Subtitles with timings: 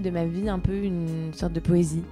[0.00, 2.02] De ma vie un peu une sorte de poésie.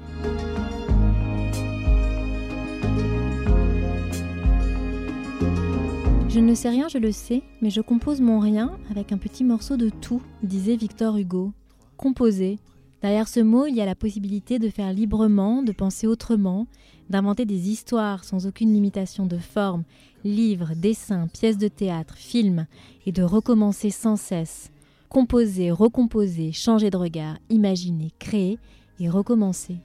[6.28, 9.44] Je ne sais rien, je le sais, mais je compose mon rien avec un petit
[9.44, 11.52] morceau de tout, disait Victor Hugo.
[11.98, 12.58] Composer.
[13.02, 16.66] Derrière ce mot, il y a la possibilité de faire librement, de penser autrement,
[17.10, 19.84] d'inventer des histoires sans aucune limitation de forme,
[20.24, 22.66] livres, dessins, pièces de théâtre, films,
[23.04, 24.70] et de recommencer sans cesse.
[25.12, 28.58] Composer, recomposer, changer de regard, imaginer, créer
[28.98, 29.76] et recommencer.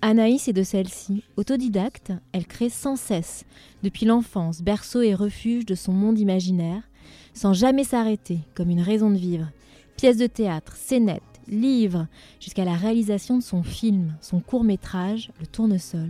[0.00, 1.24] Anaïs est de celle-ci.
[1.36, 3.44] Autodidacte, elle crée sans cesse,
[3.82, 6.88] depuis l'enfance, berceau et refuge de son monde imaginaire,
[7.34, 9.50] sans jamais s'arrêter, comme une raison de vivre.
[9.98, 12.06] Pièces de théâtre, scénettes, livres,
[12.40, 16.08] jusqu'à la réalisation de son film, son court-métrage, Le Tournesol.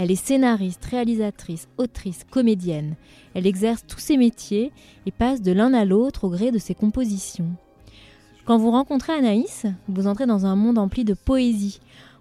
[0.00, 2.94] Elle est scénariste, réalisatrice, autrice, comédienne.
[3.34, 4.70] Elle exerce tous ses métiers
[5.06, 7.50] et passe de l'un à l'autre au gré de ses compositions.
[8.44, 11.80] Quand vous rencontrez Anaïs, vous entrez dans un monde empli de poésie,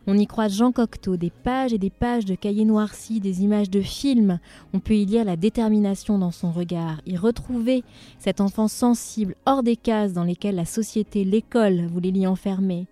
[0.09, 3.69] on y croise Jean Cocteau, des pages et des pages de cahiers noircis, des images
[3.69, 4.39] de films.
[4.73, 7.83] On peut y lire la détermination dans son regard, y retrouver
[8.17, 12.87] cet enfant sensible, hors des cases dans lesquelles la société, l'école voulait l'y enfermer,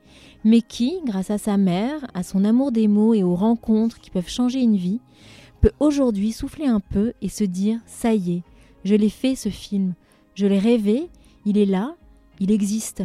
[0.45, 4.11] mais qui, grâce à sa mère, à son amour des mots et aux rencontres qui
[4.11, 5.01] peuvent changer une vie,
[5.59, 8.43] peut aujourd'hui souffler un peu et se dire ça y est,
[8.85, 9.95] je l'ai fait ce film,
[10.35, 11.09] je l'ai rêvé,
[11.45, 11.95] il est là,
[12.39, 13.01] il existe.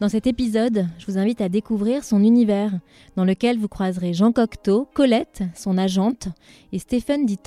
[0.00, 2.72] Dans cet épisode, je vous invite à découvrir son univers,
[3.14, 6.28] dans lequel vous croiserez Jean Cocteau, Colette, son agente,
[6.72, 7.38] et Stéphane Di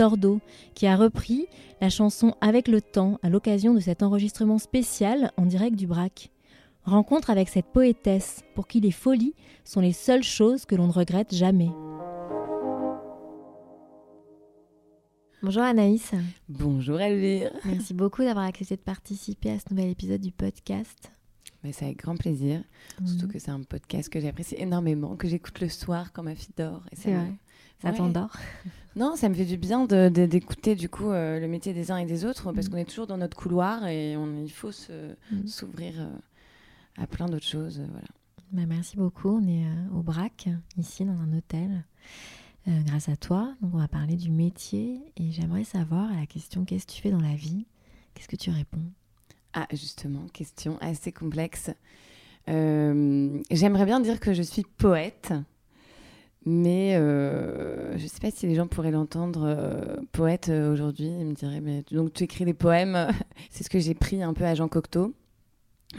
[0.74, 1.48] qui a repris
[1.82, 6.30] la chanson Avec le temps à l'occasion de cet enregistrement spécial en direct du BRAC.
[6.84, 10.92] Rencontre avec cette poétesse pour qui les folies sont les seules choses que l'on ne
[10.92, 11.70] regrette jamais.
[15.44, 16.12] Bonjour Anaïs.
[16.50, 17.52] Bonjour Elvire.
[17.66, 21.12] Merci beaucoup d'avoir accepté de participer à ce nouvel épisode du podcast.
[21.64, 22.64] Mais c'est avec grand plaisir.
[23.06, 26.54] Surtout que c'est un podcast que j'apprécie énormément, que j'écoute le soir quand ma fille
[26.58, 26.82] dort.
[26.94, 27.32] C'est vrai.
[27.82, 27.98] Ça Ouais.
[27.98, 28.36] t'endort
[28.96, 31.92] Non, ça me fait du bien de- de- d'écouter du coup euh, le métier des
[31.92, 32.72] uns et des autres parce Mhm.
[32.74, 35.48] qu'on est toujours dans notre couloir et on, il faut se- Mhm.
[35.48, 36.10] s'ouvrir euh,
[36.98, 37.80] à plein d'autres choses.
[37.80, 38.08] euh, voilà.
[38.52, 39.30] Bah, merci beaucoup.
[39.30, 41.86] On est euh, au BRAC, ici, dans un hôtel,
[42.68, 43.54] euh, grâce à toi.
[43.62, 45.02] Donc, on va parler du métier.
[45.18, 47.66] Et j'aimerais savoir à la question qu'est-ce que tu fais dans la vie?
[48.14, 48.84] Qu'est-ce que tu réponds?
[49.54, 51.72] Ah, justement, question assez complexe.
[52.50, 55.34] Euh, J'aimerais bien dire que je suis poète,
[56.46, 61.08] mais euh, je ne sais pas si les gens pourraient l'entendre poète aujourd'hui.
[61.08, 63.10] Ils me diraient, mais donc tu écris des poèmes
[63.52, 65.14] C'est ce que j'ai pris un peu à Jean Cocteau.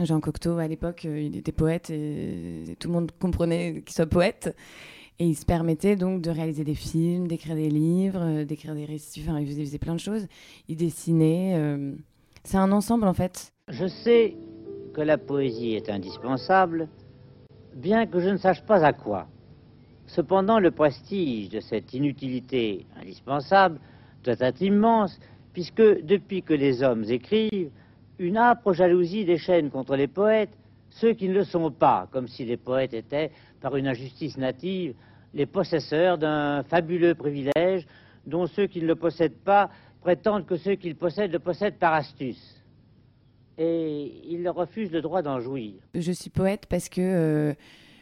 [0.01, 4.07] Jean Cocteau, à l'époque, euh, il était poète et, tout le monde comprenait qu'il soit
[4.07, 4.57] poète.
[5.19, 8.87] Et il se permettait donc de réaliser des films, d'écrire des livres, euh, d'écrire des
[8.87, 9.23] récits.
[9.27, 10.27] Enfin, il faisait plein de choses.
[10.69, 11.55] Il dessinait.
[11.57, 11.95] euh,
[12.45, 13.53] C'est un ensemble, en fait.
[13.69, 14.35] Je sais
[14.95, 16.89] que la poésie est indispensable,
[17.75, 19.29] bien que je ne sache pas à quoi.
[20.07, 23.79] Cependant, le prestige de cette inutilité indispensable
[24.25, 25.21] doit être immense,
[25.53, 27.71] puisque depuis que les hommes écrivent,
[28.23, 30.57] une âpre jalousie déchaîne contre les poètes
[30.91, 34.95] ceux qui ne le sont pas, comme si les poètes étaient, par une injustice native,
[35.33, 37.87] les possesseurs d'un fabuleux privilège
[38.27, 39.71] dont ceux qui ne le possèdent pas
[40.03, 42.63] prétendent que ceux qui le possèdent le possèdent par astuce
[43.59, 45.75] et il refuse le droit d'en jouir.
[45.95, 47.55] Je suis poète parce que euh,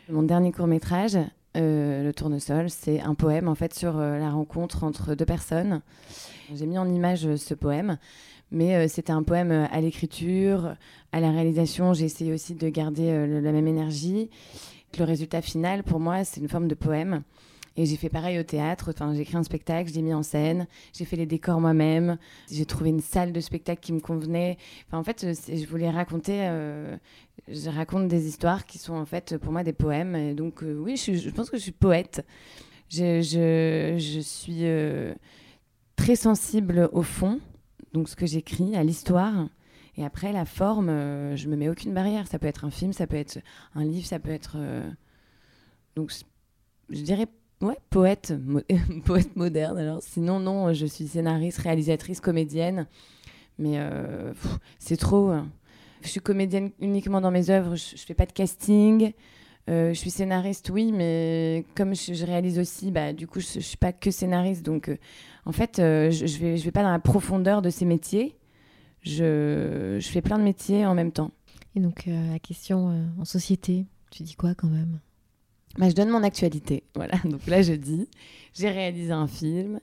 [0.09, 1.19] mon dernier court métrage,
[1.55, 5.83] Le Tournesol, c'est un poème en fait sur euh, la rencontre entre deux personnes.
[6.55, 7.99] J'ai mis en image euh, ce poème,
[8.51, 10.75] mais euh, c'était un poème euh, à l'écriture,
[11.13, 11.95] à la réalisation.
[11.95, 14.29] J'ai essayé aussi de garder euh, la même énergie.
[14.99, 17.23] Le résultat final, pour moi, c'est une forme de poème.
[17.77, 18.91] Et j'ai fait pareil au théâtre.
[18.93, 22.19] Enfin, j'ai écrit un spectacle, je l'ai mis en scène, j'ai fait les décors moi-même,
[22.51, 24.59] j'ai trouvé une salle de spectacle qui me convenait.
[24.89, 26.51] Enfin, en fait, je voulais raconter.
[27.49, 30.35] je raconte des histoires qui sont en fait pour moi des poèmes.
[30.35, 32.27] Donc, oui, je, pense que je suis poète.
[32.89, 34.65] Je, je, suis
[35.95, 37.39] très sensible au fond,
[37.93, 39.49] donc ce que j'écris, à l'histoire.
[39.97, 42.27] Et après, la forme, euh, je me mets aucune barrière.
[42.29, 43.39] Ça peut être un film, ça peut être
[43.75, 44.55] un livre, ça peut être.
[44.57, 44.89] euh,
[45.97, 46.13] Donc,
[46.89, 47.27] je dirais,
[47.61, 48.33] ouais, poète,
[49.05, 49.79] poète moderne.
[49.79, 52.87] Alors, sinon, non, je suis scénariste, réalisatrice, comédienne.
[53.59, 54.33] Mais euh,
[54.79, 55.31] c'est trop.
[55.31, 55.49] hein.
[56.03, 59.13] Je suis comédienne uniquement dans mes œuvres, je, je fais pas de casting.
[59.69, 63.47] Euh, je suis scénariste, oui, mais comme je, je réalise aussi, bah, du coup, je,
[63.55, 64.65] je suis pas que scénariste.
[64.65, 64.97] Donc, euh,
[65.45, 68.37] en fait, euh, je, je vais, je vais pas dans la profondeur de ces métiers.
[69.03, 71.31] Je, je fais plein de métiers en même temps.
[71.77, 74.99] Et donc, la question en société, tu dis quoi quand même?
[75.79, 76.83] Bah, je donne mon actualité.
[76.97, 77.15] Voilà.
[77.25, 78.09] Donc là, je dis,
[78.55, 79.81] j'ai réalisé un film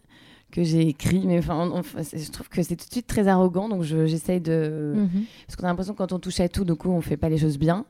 [0.51, 3.67] que j'ai écrit, mais enfin, on- je trouve que c'est tout de suite très arrogant,
[3.67, 4.93] donc je- j'essaye de.
[4.95, 5.25] Mhm.
[5.45, 7.27] Parce qu'on a l'impression que quand on touche à tout, du coup, on fait pas
[7.27, 7.85] les choses bien.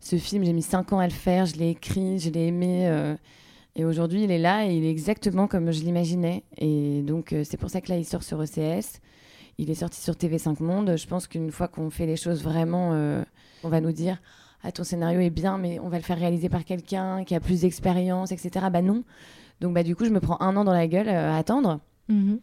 [0.00, 2.88] Ce film, j'ai mis cinq ans à le faire, je l'ai écrit, je l'ai aimé.
[2.88, 3.14] euh,
[3.76, 6.42] et aujourd'hui, il est là et il est exactement comme je l'imaginais.
[6.58, 9.00] Et donc, euh, c'est pour ça que là, il sort sur ECS.
[9.58, 10.96] Il est sorti sur TV5 Monde.
[10.96, 13.22] Je pense qu'une fois qu'on fait les choses vraiment, euh,
[13.62, 14.20] on va nous dire
[14.62, 17.40] Ah, ton scénario est bien, mais on va le faire réaliser par quelqu'un qui a
[17.40, 18.66] plus d'expérience, etc.
[18.72, 19.04] Bah non.
[19.60, 22.38] Donc, bah, du coup, je me prends un an dans la gueule à attendre Mhm.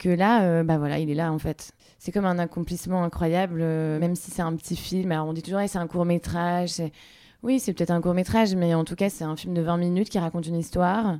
[0.00, 1.72] Que là, euh, bah voilà, il est là en fait.
[1.98, 5.12] C'est comme un accomplissement incroyable, euh, même si c'est un petit film.
[5.12, 6.82] Alors on dit toujours, c'est un court métrage.
[7.42, 9.76] Oui, c'est peut-être un court métrage, mais en tout cas, c'est un film de 20
[9.76, 11.18] minutes qui raconte une histoire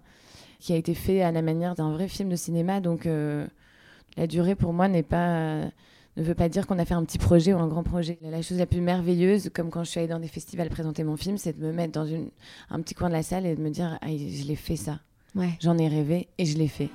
[0.59, 2.81] qui a été fait à la manière d'un vrai film de cinéma.
[2.81, 3.47] Donc euh,
[4.17, 5.67] la durée pour moi n'est pas
[6.17, 8.19] ne veut pas dire qu'on a fait un petit projet ou un grand projet.
[8.23, 11.17] La chose la plus merveilleuse, comme quand je suis allée dans des festivals présenter mon
[11.17, 12.31] film, c'est de me mettre dans une,
[12.71, 15.00] un petit coin de la salle et de me dire, ah, je l'ai fait ça.
[15.35, 15.50] Ouais.
[15.61, 16.91] J'en ai rêvé et je l'ai fait.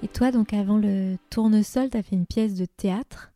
[0.00, 3.32] Et toi, donc avant le tournesol, tu as fait une pièce de théâtre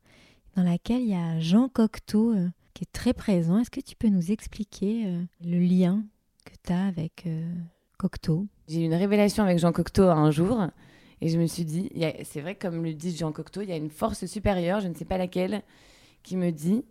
[0.54, 3.58] dans laquelle il y a Jean Cocteau euh, qui est très présent.
[3.58, 6.04] Est-ce que tu peux nous expliquer euh, le lien
[6.44, 7.52] que tu as avec euh,
[7.98, 8.46] Cocteau?
[8.68, 10.68] J'ai eu une révélation avec Jean Cocteau un jour
[11.20, 11.90] et je me suis dit,
[12.22, 14.94] c'est vrai, comme le dit Jean Cocteau, il y a une force supérieure, je ne
[14.94, 15.62] sais pas laquelle,
[16.22, 16.84] qui me dit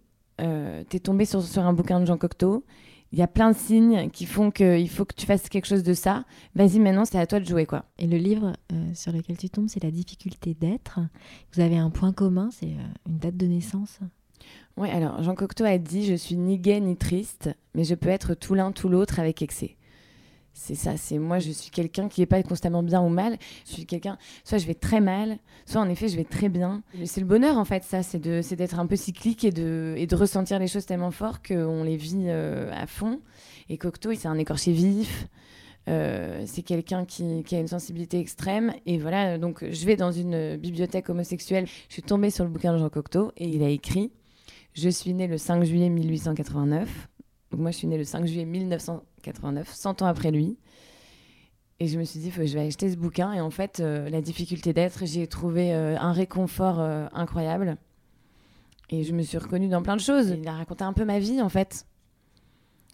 [0.90, 2.66] T'es tombé sur un bouquin de Jean Cocteau,
[3.12, 5.84] il y a plein de signes qui font qu'il faut que tu fasses quelque chose
[5.84, 6.24] de ça.
[6.56, 7.86] Vas-y, maintenant, c'est à toi de jouer, quoi.
[7.98, 11.00] Et le livre euh, sur lequel tu tombes, c'est La difficulté d'être.
[11.54, 14.00] Vous avez un point commun, c'est euh, une date de naissance.
[14.78, 18.10] Oui, alors Jean Cocteau a dit Je suis ni gai ni triste, mais je peux
[18.10, 19.76] être tout l'un, tout l'autre avec excès.
[20.54, 23.38] C'est ça, c'est moi, je suis quelqu'un qui n'est pas constamment bien ou mal.
[23.66, 26.84] Je suis quelqu'un, soit je vais très mal, soit en effet je vais très bien.
[27.06, 30.16] C'est le bonheur en fait, ça, c'est d'être un peu cyclique et de, et de
[30.16, 33.22] ressentir les choses tellement fort qu'on les vit euh, à fond.
[33.70, 35.28] Et Cocteau, c'est un écorché vif.
[35.88, 38.74] Euh, c'est quelqu'un qui, qui a une sensibilité extrême.
[38.86, 41.66] Et voilà, donc je vais dans une bibliothèque homosexuelle.
[41.88, 44.12] Je suis tombée sur le bouquin de Jean Cocteau et il a écrit
[44.74, 47.08] Je suis né le 5 juillet 1889.
[47.52, 50.58] Donc moi, je suis née le 5 juillet 1989, 100 ans après lui.
[51.80, 53.34] Et je me suis dit, je vais acheter ce bouquin.
[53.34, 57.78] Et en fait, euh, la difficulté d'être, j'ai trouvé euh, un réconfort euh, incroyable.
[58.90, 60.30] Et je me suis reconnue dans plein de choses.
[60.30, 61.86] Il a raconté un peu ma vie, en fait.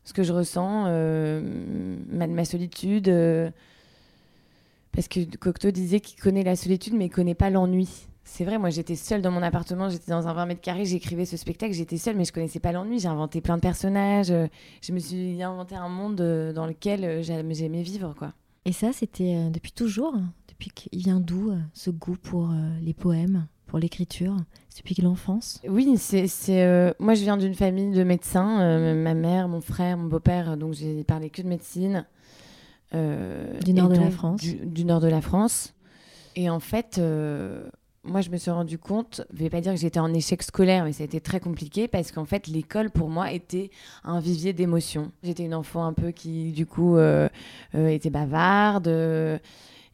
[0.05, 3.13] Ce que je ressens, ma, ma solitude.
[4.93, 8.07] parce que Cocteau disait qu'il connaît la solitude, mais il connaît pas l'ennui.
[8.29, 11.25] C'est vrai, moi j'étais seule dans mon appartement, j'étais dans un 20 mètres carrés, j'écrivais
[11.25, 12.99] ce spectacle, j'étais seule, mais je connaissais pas l'ennui.
[12.99, 14.47] J'ai inventé plein de personnages, euh,
[14.83, 18.33] je me suis inventé un monde euh, dans lequel euh, j'aim- j'aimais vivre, quoi.
[18.65, 20.13] Et ça, c'était depuis toujours
[20.49, 22.51] Depuis qu'il vient d'où ce goût pour
[22.81, 24.35] les poèmes, pour l'écriture?
[24.69, 25.61] C'est depuis l'enfance?
[25.67, 29.97] Oui, c'est, euh, moi je viens d'une famille de médecins, euh, ma mère, mon frère,
[29.97, 32.05] mon beau-père, donc j'ai parlé que de médecine.
[32.93, 34.41] Euh, Du nord de la France.
[34.41, 35.73] Du, du nord de la France.
[36.35, 36.99] Et en fait,
[38.07, 40.85] moi je me suis rendu compte, je vais pas dire que j'étais en échec scolaire,
[40.85, 43.69] mais ça a été très compliqué parce qu'en fait l'école pour moi était
[44.03, 45.11] un vivier d'émotions.
[45.23, 47.27] J'étais une enfant un peu qui du coup euh,
[47.75, 48.87] euh, était bavarde.
[48.87, 49.37] euh,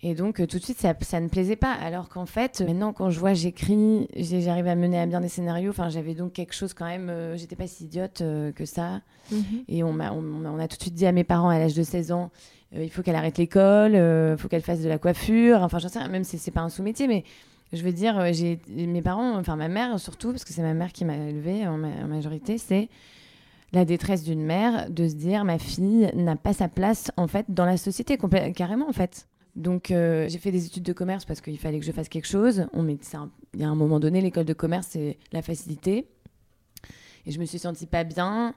[0.06, 1.72] et donc, tout de suite, ça, ça ne plaisait pas.
[1.72, 5.70] Alors qu'en fait, maintenant, quand je vois, j'écris, j'arrive à mener à bien des scénarios.
[5.70, 7.10] Enfin, j'avais donc quelque chose quand même.
[7.38, 8.22] J'étais pas si idiote
[8.54, 9.00] que ça.
[9.70, 12.32] Et on, a tout de suite dit à mes parents à l'âge de 16 ans
[12.76, 15.62] il faut qu'elle arrête l'école, il faut qu'elle fasse de la coiffure.
[15.62, 17.24] Enfin, j'en sais rien, même si c'est pas un sous-métier, mais
[17.74, 20.74] je veux dire, euh, j'ai mes parents, enfin ma mère surtout, parce que c'est ma
[20.74, 22.90] mère qui m'a élevée en, ma- en majorité, c'est
[23.74, 27.46] la détresse d'une mère de se dire ma fille n'a pas sa place en fait
[27.50, 28.18] dans la société
[28.56, 29.28] carrément en fait.
[29.56, 32.28] Donc euh, j'ai fait des études de commerce parce qu'il fallait que je fasse quelque
[32.28, 32.66] chose.
[32.74, 36.08] On met, un- il y a un moment donné, l'école de commerce c'est la facilité.
[37.26, 38.54] Et je me suis sentie pas bien.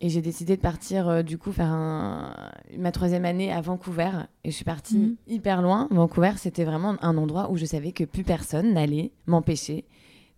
[0.00, 2.32] Et j'ai décidé de partir, euh, du coup, faire un-
[2.76, 4.10] ma troisième année à Vancouver.
[4.44, 5.16] Et je suis partie Mhm.
[5.26, 5.88] hyper loin.
[5.90, 9.84] Vancouver, c'était vraiment un endroit où je savais que plus personne n'allait m'empêcher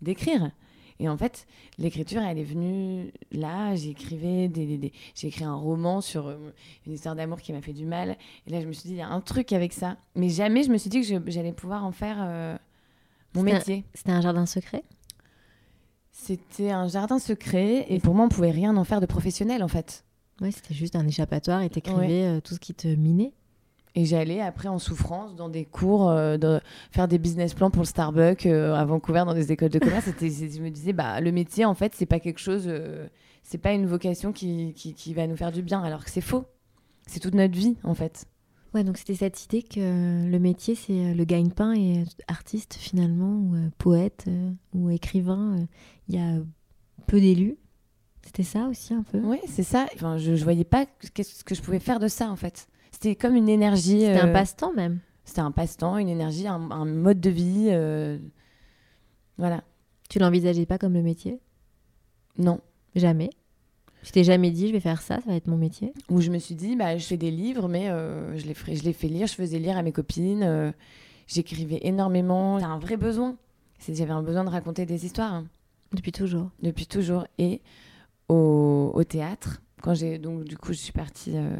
[0.01, 0.51] d'écrire.
[0.99, 1.47] Et en fait,
[1.79, 3.75] l'écriture, elle est venue là.
[3.75, 6.37] J'écrivais des, des- des- j'ai écrit un roman sur euh,
[6.87, 8.17] une histoire d'amour qui m'a fait du mal.
[8.47, 9.97] Et là, je me suis dit, il y a un truc avec ça.
[10.15, 12.57] Mais jamais je me suis dit que j'allais pouvoir en faire euh,
[13.35, 13.85] mon métier.
[13.95, 14.83] C'était un jardin secret?
[16.23, 17.87] C'était un jardin secret.
[17.89, 20.05] Et pour moi, on pouvait rien en faire de professionnel, en fait.
[20.41, 23.33] Ouais, c'était juste un échappatoire et t'écrivais euh, tout ce qui te minait.
[23.95, 26.61] Et j'allais après en souffrance dans des cours, euh, de
[26.93, 30.07] faire des business plans pour le Starbucks euh, à Vancouver dans des écoles de commerce.
[30.07, 33.09] Je me disais, bah, le métier, en fait, c'est pas quelque chose, euh,
[33.43, 36.21] c'est pas une vocation qui, qui, qui va nous faire du bien, alors que c'est
[36.21, 36.45] faux.
[37.07, 38.27] C'est toute notre vie, en fait.
[38.73, 43.57] Ouais, donc c'était cette idée que le métier, c'est le gagne-pain et artiste finalement, ou
[43.57, 45.65] euh, poète, euh, ou écrivain, euh,
[46.09, 46.39] il y a
[47.07, 47.57] peu d'élus.
[48.25, 49.19] C'était ça aussi un peu?
[49.19, 49.87] Oui, c'est ça.
[49.95, 52.69] Enfin, je, je voyais pas qu'est-ce que je pouvais faire de ça, en fait.
[52.93, 54.01] C'était comme une énergie.
[54.01, 55.01] C'était un euh, passe-temps même.
[55.25, 57.69] C'était un passe-temps, une énergie, un, un mode de vie.
[57.71, 58.19] euh,
[59.39, 59.65] Voilà.
[60.09, 61.41] Tu l'envisageais pas comme le métier?
[62.39, 62.61] Non.
[62.95, 63.31] Jamais.
[64.03, 66.31] Tu t'es jamais dit, je vais faire ça, ça va être mon métier Où je
[66.31, 68.95] me suis dit, bah, je fais des livres, mais euh, je, les ferai- je les
[68.95, 70.43] fais lire, je faisais lire à mes copines.
[70.43, 70.73] euh,
[71.27, 72.59] J'écrivais énormément.
[72.59, 73.37] J'ai un vrai besoin.
[73.79, 75.47] C'est- J'avais un besoin de raconter des histoires hein,
[75.93, 76.51] Depuis toujours.
[76.63, 77.27] depuis toujours.
[77.39, 77.61] Et
[78.29, 81.57] au, au théâtre, quand j'ai donc du coup je suis partie euh,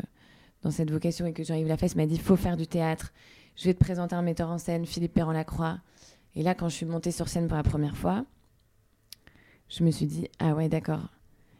[0.63, 3.13] dans cette vocation et que Jean-Yves Lafesse m'a dit, faut faire du théâtre.
[3.57, 5.79] Je vais te présenter un metteur en scène, Philippe Perron-Lacroix.
[6.37, 8.25] Et là, quand je suis montée sur scène pour la première fois,
[9.69, 11.09] je me suis dit, ah ouais, d'accord.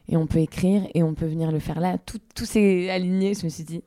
[0.07, 1.97] Et on peut écrire et on peut venir le faire là.
[1.97, 3.33] Tout, tout s'est aligné.
[3.33, 3.83] Je me suis dit,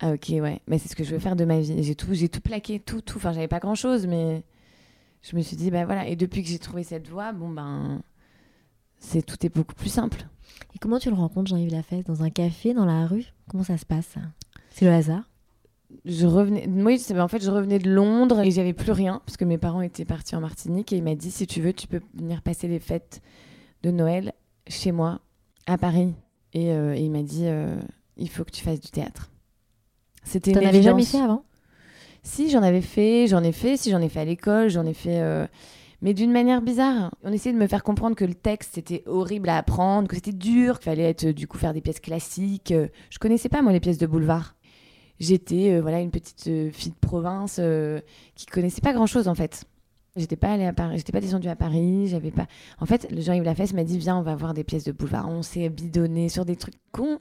[0.00, 1.82] ah ok, ouais, mais c'est ce que je veux faire de ma vie.
[1.82, 3.18] J'ai tout, j'ai tout plaqué, tout, tout.
[3.18, 4.42] Enfin, j'avais pas grand chose, mais
[5.22, 6.08] je me suis dit, bah voilà.
[6.08, 8.02] Et depuis que j'ai trouvé cette voie, bon ben,
[8.98, 10.26] c'est tout est beaucoup plus simple.
[10.74, 13.26] Et comment tu le rencontres, Jean-Yves Lafesse Dans un café, dans la rue?
[13.48, 14.14] Comment ça se passe?
[14.70, 15.24] C'est le hasard?
[16.04, 16.66] Je revenais,
[16.98, 19.80] c'est- en fait, je revenais de Londres et j'avais plus rien parce que mes parents
[19.82, 22.68] étaient partis en Martinique et il m'a dit, si tu veux, tu peux venir passer
[22.68, 23.20] les fêtes
[23.82, 24.32] de Noël
[24.70, 25.20] chez moi
[25.66, 26.14] à Paris.
[26.54, 27.76] Et, euh, et il m'a dit, euh,
[28.16, 29.30] il faut que tu fasses du théâtre.
[30.24, 31.44] C'était T'en avais jamais fait avant?
[32.22, 34.94] Si, j'en avais fait, j'en ai fait, si j'en ai fait à l'école, j'en ai
[34.94, 35.20] fait.
[35.20, 35.46] euh,
[36.02, 37.14] Mais d'une manière bizarre.
[37.24, 40.32] On essayait de me faire comprendre que le texte c'était horrible à apprendre, que c'était
[40.32, 42.72] dur, qu'il fallait être, du coup faire des pièces classiques.
[43.10, 44.54] Je connaissais pas moi les pièces de boulevard.
[45.18, 48.00] J'étais euh, voilà une petite euh, fille de province euh,
[48.34, 49.64] qui connaissait pas grand chose en fait.
[50.20, 52.46] J'étais pas allée à Paris, j'étais pas descendue à Paris, j'avais pas.
[52.78, 55.28] En fait, le Jean-Yves Lafesse m'a dit viens, on va voir des pièces de boulevard.
[55.28, 57.18] On s'est bidonné sur des trucs cons.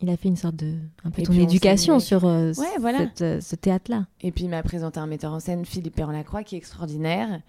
[0.00, 0.74] Il a fait une sorte de.
[1.02, 2.98] un peu Et ton éducation sur euh, Ouais, voilà.
[2.98, 4.06] cette, euh, ce théâtre-là.
[4.20, 7.40] Et puis il m'a présenté un metteur en scène, Philippe Perron-Lacroix, qui est extraordinaire,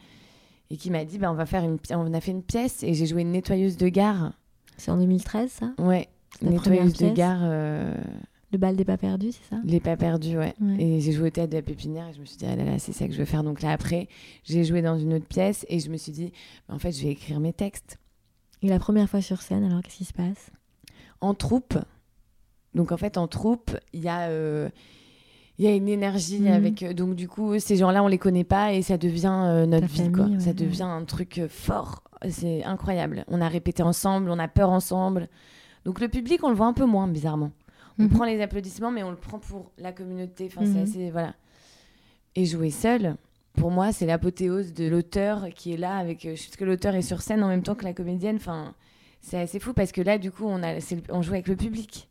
[0.71, 2.95] et qui m'a dit bah, on va faire une, on a fait une pièce, et
[2.95, 4.33] j'ai joué une nettoyeuse de gare.
[4.77, 5.71] C'est en 2013, ça?
[5.77, 6.07] Ouais,
[6.41, 7.93] nettoyeuse de gare, euh,
[8.51, 9.61] Le bal des pas perdus, c'est ça?
[9.63, 10.55] Les pas perdus, ouais.
[10.59, 10.81] Ouais.
[10.81, 12.63] Et j'ai joué au théâtre de la Pépinière, et je me suis dit ah là
[12.63, 13.43] là, c'est ça que je veux faire.
[13.43, 14.07] Donc là après,
[14.43, 16.31] j'ai joué dans une autre pièce, et je me suis dit
[16.67, 17.99] bah, en fait je vais écrire mes textes
[18.63, 20.49] Et la première fois sur scène, alors qu'est-ce qui se passe?
[21.21, 21.77] En troupe.
[22.73, 24.69] Donc en fait en troupe, il y a euh,
[25.59, 26.47] il y a une énergie Mhm.
[26.51, 29.65] avec euh, donc du coup ces gens-là on les connaît pas et ça devient euh,
[29.65, 30.25] notre Ta vie quoi.
[30.25, 30.53] ouais, ça ouais.
[30.53, 32.03] devient un truc fort.
[32.29, 33.25] C'est incroyable.
[33.27, 35.29] On a répété ensemble, on a peur ensemble.
[35.85, 37.51] Donc le public on le voit un peu moins bizarrement.
[37.99, 38.09] On Mhm.
[38.09, 40.45] prend les applaudissements mais on le prend pour la communauté.
[40.51, 40.83] Enfin c'est Mhm.
[40.83, 41.35] assez voilà.
[42.35, 43.15] Et jouer seul.
[43.53, 47.21] Pour moi, c'est l'apothéose de l'auteur qui est là avec euh, puisque l'auteur est sur
[47.21, 48.37] scène en même temps que la comédienne.
[48.37, 48.73] Enfin,
[49.21, 50.75] c'est assez fou parce que là, du coup, on a,
[51.09, 52.07] on joue avec le public.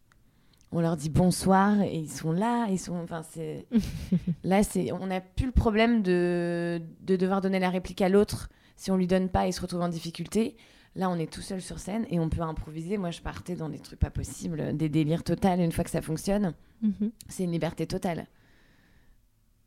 [0.73, 3.67] On leur dit bonsoir et ils sont là, ils sont, enfin c'est,
[4.45, 8.51] là c'est, on n'a plus le problème de, de devoir donner la réplique à l'autre.
[8.77, 10.57] Si on lui donne pas, il se retrouve en difficulté.
[10.99, 12.99] Là, on est tout seul sur scène et on peut improviser.
[12.99, 15.49] Moi, je partais dans des trucs pas possibles, des délires totaux.
[15.49, 16.53] Une fois que ça fonctionne,
[16.83, 17.11] Mhm.
[17.29, 18.27] c'est une liberté totale.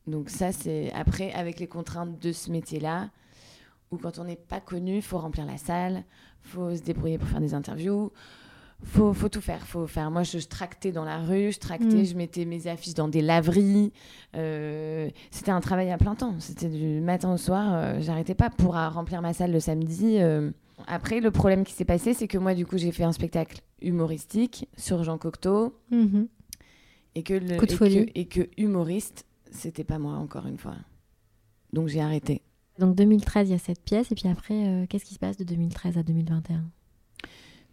[0.06, 3.10] Donc ça, c'est après avec les contraintes de ce métier-là,
[3.90, 6.04] où quand on n'est pas connu, faut remplir la salle,
[6.42, 8.10] faut se débrouiller pour faire des interviews,
[8.84, 10.10] faut, faut tout faire, faut faire.
[10.10, 12.04] Moi, je, je tractais dans la rue, je tractais, Mm.
[12.04, 13.92] je mettais mes affiches dans des laveries.
[14.34, 16.34] Euh, c'était un travail à plein temps.
[16.40, 17.72] C'était du matin au soir.
[17.72, 20.16] euh, J'arrêtais pas pour euh, remplir ma salle le samedi.
[20.18, 20.50] euh.
[20.86, 23.60] Après, le problème qui s'est passé, c'est que moi, du coup, j'ai fait un spectacle
[23.80, 26.28] humoristique sur Jean Cocteau Mhm.
[27.14, 28.06] et que le Coup de et folie.
[28.06, 30.76] que- et que humoriste c'était pas moi encore une fois
[31.74, 32.40] donc j'ai arrêté
[32.78, 35.36] Donc 2013, il y a cette pièce, et puis après, euh, qu'est-ce qui se passe
[35.36, 36.64] de 2013 à 2021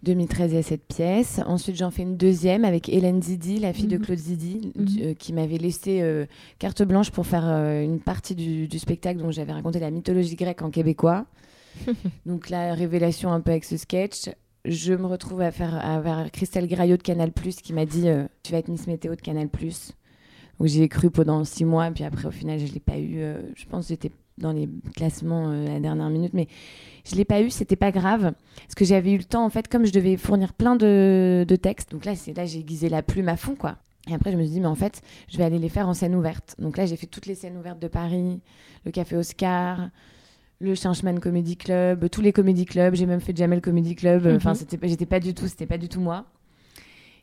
[0.04, 3.74] 2013 il y a cette pièce ensuite j'en fais une deuxième avec Hélène Zidi la
[3.74, 4.04] fille de Mhm.
[4.06, 4.88] Claude Zidi Mhm.
[5.02, 6.26] euh, qui m'avait laissé euh,
[6.58, 10.36] carte blanche pour faire euh, une partie du, du spectacle dont j'avais raconté la mythologie
[10.36, 11.26] grecque en québécois
[12.26, 14.30] donc la révélation un peu avec ce sketch
[14.66, 18.52] je me retrouve à faire à Christelle Graillot de Canal qui m'a dit euh, tu
[18.52, 19.50] vas être Miss Météo de Canal
[20.60, 23.20] où j'y ai cru pendant six mois, puis après, au final, je l'ai pas eu.
[23.20, 26.48] euh, je pense que j'étais dans les classements euh, à la dernière minute, mais
[27.06, 28.34] je l'ai pas eu, c'était pas grave.
[28.56, 31.56] Parce que j'avais eu le temps, en fait, comme je devais fournir plein de, de
[31.56, 31.92] textes.
[31.92, 33.78] Donc là, c'est là j'ai aiguisé la plume à fond, quoi.
[34.10, 35.94] Et après, je me suis dit, mais en fait, je vais aller les faire en
[35.94, 36.56] scène ouverte.
[36.60, 38.42] Donc là, j'ai fait toutes les scènes ouvertes de Paris,
[38.86, 39.90] le Café Oscar,
[40.60, 42.94] le Changeman Comedy Club, tous les comedy clubs.
[42.96, 44.28] J'ai même fait Jamel Comedy Club.
[44.36, 44.56] Enfin, Mhm.
[44.56, 46.26] c'était pas- j'étais pas du tout, c'était pas du tout moi.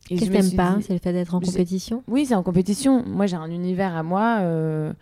[0.08, 2.02] Qu'est-ce je que me t'aimes pas dit- C'est le fait d'être en compétition?
[2.06, 3.04] Oui, c'est en compétition.
[3.06, 4.38] Moi, j'ai un univers à moi.
[4.42, 4.92] euh,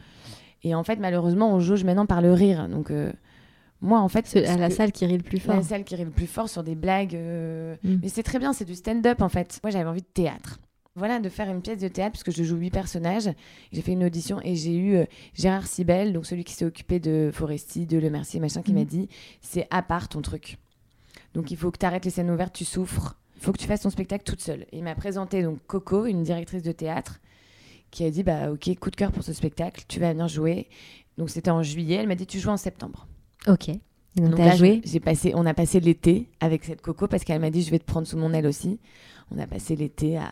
[0.63, 2.69] et en fait, malheureusement, on jauge maintenant par le rire.
[2.71, 3.13] Donc, euh,
[3.83, 4.35] moi, en fait.
[4.49, 5.55] À la que- salle qui rit le plus fort.
[5.57, 7.15] La salle qui rit le plus fort sur des blagues.
[7.15, 7.97] euh, Mm.
[8.03, 9.61] Mais c'est très bien, c'est du stand-up en fait.
[9.63, 10.59] Moi, j'avais envie de théâtre.
[10.97, 13.29] Voilà, de faire une pièce de théâtre, parce que je joue huit personnages.
[13.73, 17.01] J'ai fait une audition et j'ai eu euh, Gérard Sibel, donc celui qui s'est occupé
[17.01, 18.79] de Foresti, de Le Mercier, machin, qui Mhm.
[18.79, 19.09] m'a dit
[19.41, 20.57] c'est à part ton truc.
[21.35, 23.17] Donc il faut que tu arrêtes les scènes ouvertes, tu souffres.
[23.37, 24.63] Il faut que tu fasses ton spectacle toute seule.
[24.71, 27.21] Et il m'a présenté donc Coco, une directrice de théâtre,
[27.91, 30.69] qui a dit bah ok, coup de cœur pour ce spectacle, tu vas venir jouer.
[31.19, 33.09] Donc c'était en juillet, elle m'a dit tu joues en septembre.
[33.49, 33.69] Ok.
[34.15, 37.41] Donc, Donc là, joué j'ai passé, on a passé l'été avec cette Coco parce qu'elle
[37.41, 38.79] m'a dit je vais te prendre sous mon aile aussi.
[39.33, 40.31] On a passé l'été à,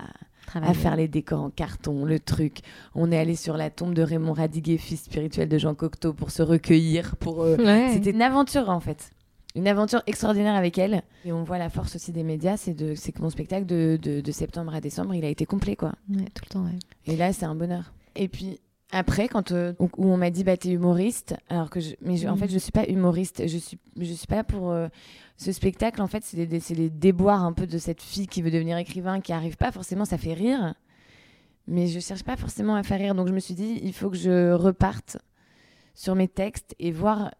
[0.54, 2.58] à faire les décors en carton, le truc.
[2.94, 6.30] On est allé sur la tombe de Raymond Radiguet, fils spirituel de Jean Cocteau, pour
[6.30, 7.16] se recueillir.
[7.16, 7.90] Pour euh, Ouais.
[7.94, 9.10] c'était une aventure en fait,
[9.54, 11.02] une aventure extraordinaire avec elle.
[11.24, 13.98] Et on voit la force aussi des médias, c'est de, c'est que mon spectacle de,
[14.00, 15.92] de, de septembre à décembre, il a été complet quoi.
[16.10, 16.78] Ouais, tout le temps, ouais.
[17.06, 17.92] Et là, c'est un bonheur.
[18.14, 18.60] Et puis
[18.92, 22.28] après, quand euh, où on m'a dit bah t'es humoriste, alors que je, mais je-
[22.28, 24.88] en fait je suis pas humoriste, je suis je suis pas pour euh,
[25.38, 26.00] ce spectacle.
[26.02, 28.76] En fait, c'est les, c'est les déboires un peu de cette fille qui veut devenir
[28.76, 30.74] écrivain, qui arrive pas forcément, ça fait rire,
[31.66, 33.14] mais je cherche pas forcément à faire rire.
[33.14, 35.16] Donc je me suis dit il faut que je reparte
[35.94, 37.32] sur mes textes et voir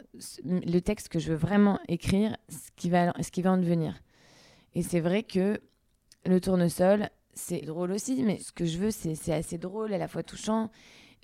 [0.43, 4.01] le texte que je veux vraiment écrire, ce qui va ce qui va en devenir.
[4.75, 5.59] Et c'est vrai que
[6.25, 10.07] le tournesol, c'est drôle aussi, mais ce que je veux, c'est assez drôle, à la
[10.07, 10.71] fois touchant.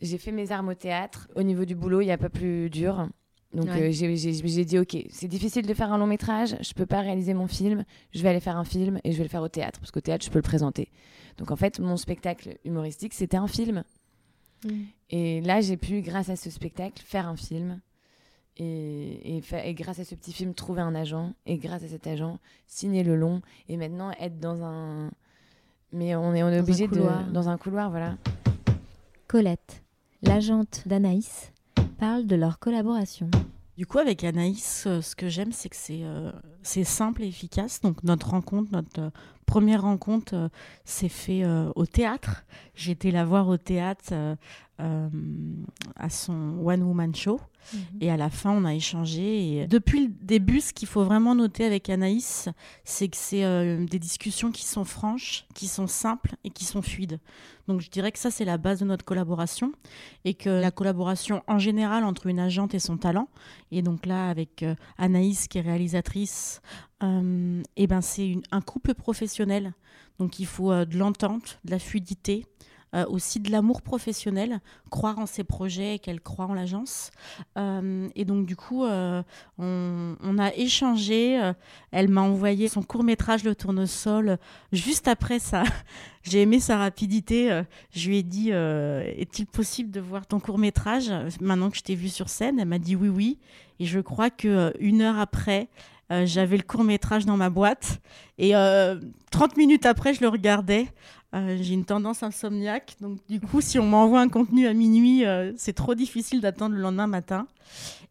[0.01, 1.27] J'ai fait mes armes au théâtre.
[1.35, 3.07] Au niveau du boulot, il n'y a pas plus dur.
[3.53, 3.89] Donc Ouais.
[3.89, 7.33] euh, j'ai- dit, OK, c'est difficile de faire un long métrage, je peux pas réaliser
[7.33, 9.79] mon film, je vais aller faire un film et je vais le faire au théâtre,
[9.79, 10.91] parce qu'au théâtre, je peux le présenter.
[11.37, 13.83] Donc en fait, mon spectacle humoristique, c'était un film.
[15.09, 17.79] Et là, j'ai pu, grâce à ce spectacle, faire un film.
[18.57, 21.33] Et, et, fa- et grâce à ce petit film, trouver un agent.
[21.45, 23.41] Et grâce à cet agent, signer le long.
[23.69, 25.11] Et maintenant, être dans un.
[25.93, 27.31] Mais on est, on est Dans un obligé de.
[27.31, 28.17] Dans un couloir, voilà.
[29.27, 29.81] Colette,
[30.21, 31.51] l'agente d'Anaïs,
[31.97, 33.29] parle de leur collaboration.
[33.77, 36.33] Du coup, avec Anaïs, euh, ce que j'aime, c'est que c'est euh,
[36.63, 37.79] c'est simple et efficace.
[37.79, 39.09] Donc, notre rencontre, notre euh,
[39.45, 40.49] première rencontre,
[40.83, 42.43] s'est fait euh, au théâtre.
[42.75, 44.13] J'ai été la voir au théâtre
[44.77, 47.39] à son One Woman Show.
[48.01, 49.61] Et à la fin, on a échangé.
[49.61, 52.49] Et depuis le début, ce qu'il faut vraiment noter avec Anaïs,
[52.83, 56.81] c'est que c'est euh, des discussions qui sont franches, qui sont simples et qui sont
[56.81, 57.19] fluides.
[57.67, 59.71] Donc je dirais que ça, c'est la base de notre collaboration.
[60.25, 63.29] Et que la collaboration en général entre une agente et son talent,
[63.71, 66.61] et donc là, avec euh, Anaïs qui est réalisatrice,
[67.03, 69.73] euh, et ben c'est un couple professionnel.
[70.17, 72.45] Donc il faut euh, de l'entente, de la fluidité,
[72.95, 77.11] euh, aussi de l'amour professionnel, croire en ses projets et qu'elle croit en l'agence.
[77.57, 79.21] Euh, et donc du coup, euh,
[79.59, 81.39] on, a échangé.
[81.91, 84.39] elle m'a envoyé son court métrage Le Tournesol
[84.71, 85.63] juste après ça.
[86.23, 87.61] J'ai aimé sa rapidité.
[87.91, 91.95] je lui ai dit Est-il possible de voir ton court métrage maintenant que je t'ai
[91.95, 92.59] vu sur scène?
[92.59, 93.39] Elle m'a dit oui, oui.
[93.79, 95.69] Et je crois que une heure après,
[96.09, 98.01] j'avais le court métrage dans ma boîte.
[98.39, 98.99] Et euh,
[99.31, 100.87] 30 minutes après, je le regardais.
[101.35, 102.95] Euh, J'ai une tendance insomniaque.
[103.01, 106.75] Donc, du coup, si on m'envoie un contenu à minuit, euh, c'est trop difficile d'attendre
[106.75, 107.47] le lendemain matin.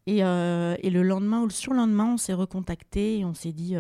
[0.07, 3.77] Et, euh, et le lendemain ou le surlendemain, on s'est recontacté et on s'est dit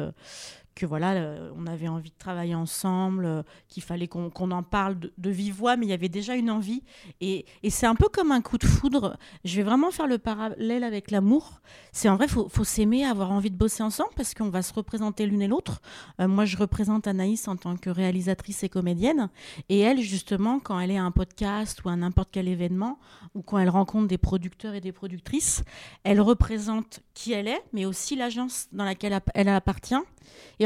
[0.78, 4.96] que voilà, euh, on avait envie de travailler ensemble, euh, qu'il fallait qu'on en parle
[4.96, 6.84] de, vive voix, mais il y avait déjà une envie.
[7.20, 9.18] Et, et c'est un peu comme un coup de foudre.
[9.44, 11.60] Je vais vraiment faire le parallèle avec l'amour.
[11.90, 14.72] C'est en vrai, faut, faut s'aimer, avoir envie de bosser ensemble parce qu'on va se
[14.72, 15.82] représenter l'une et l'autre.
[16.20, 19.30] Euh, moi, je représente Anaïs en tant que réalisatrice et comédienne.
[19.68, 23.00] Et elle, justement, quand elle est à un podcast ou à n'importe quel événement,
[23.34, 25.64] ou quand elle rencontre des producteurs et des productrices,
[26.04, 29.96] elle représente qui elle est, mais aussi l'agence dans laquelle elle appartient.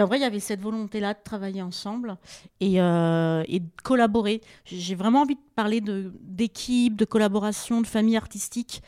[0.02, 2.16] En vrai, il y avait cette volonté-là de travailler ensemble
[2.60, 4.40] et, euh, de collaborer.
[4.64, 8.82] J'ai vraiment envie de parler d'équipe, de, collaboration, de famille artistique.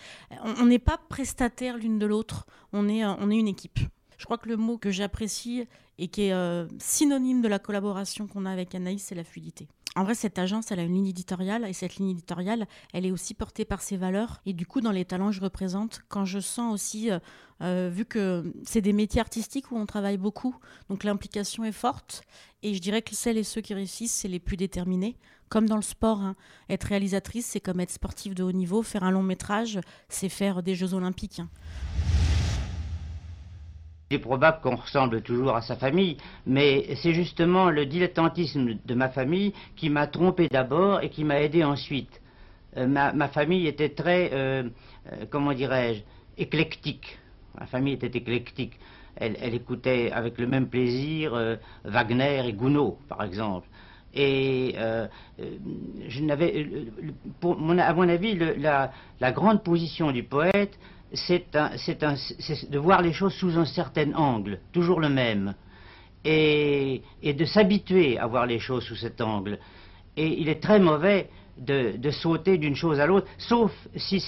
[0.44, 3.78] On n'est pas prestataire l'une de l'autre, on est, euh, on est une équipe.
[4.18, 5.66] Je crois que le mot que j'apprécie
[5.98, 9.68] et qui est euh, synonyme de la collaboration qu'on a avec Anaïs, c'est la fluidité.
[9.96, 13.12] En vrai, cette agence, elle a une ligne éditoriale et cette ligne éditoriale, elle est
[13.12, 14.40] aussi portée par ses valeurs.
[14.44, 17.20] Et du coup, dans les talents que je représente, quand je sens aussi, euh,
[17.62, 20.56] euh, vu que c'est des métiers artistiques où on travaille beaucoup,
[20.88, 22.22] donc l'implication est forte.
[22.64, 25.16] Et je dirais que celles et ceux qui réussissent, c'est les plus déterminés.
[25.48, 26.34] Comme dans le sport, hein.
[26.68, 28.82] être réalisatrice, c'est comme être sportif de haut niveau.
[28.82, 29.78] Faire un long métrage,
[30.08, 31.38] c'est faire des Jeux olympiques.
[31.38, 31.48] hein.
[34.10, 38.94] Il est probable qu'on ressemble toujours à sa famille, mais c'est justement le dilettantisme de
[38.94, 42.20] ma famille qui m'a trompé d'abord et qui m'a aidé ensuite.
[42.76, 44.64] Euh, ma, famille était très, euh,
[45.12, 46.02] euh, comment dirais-je,
[46.36, 47.18] éclectique.
[47.58, 48.78] Ma famille était éclectique.
[49.16, 53.68] Elle, écoutait avec le même plaisir Wagner et Gounod, par exemple.
[54.12, 54.74] Et
[55.38, 56.66] je n'avais,
[57.40, 58.90] à mon avis, la,
[59.30, 60.76] grande position du poète,
[61.14, 65.54] c'est de voir les choses sous un certain angle, toujours le même,
[66.24, 69.58] et, de s'habituer à voir les choses sous cet angle.
[70.16, 74.22] Et il est très mauvais de, sauter d'une chose à l'autre, sauf si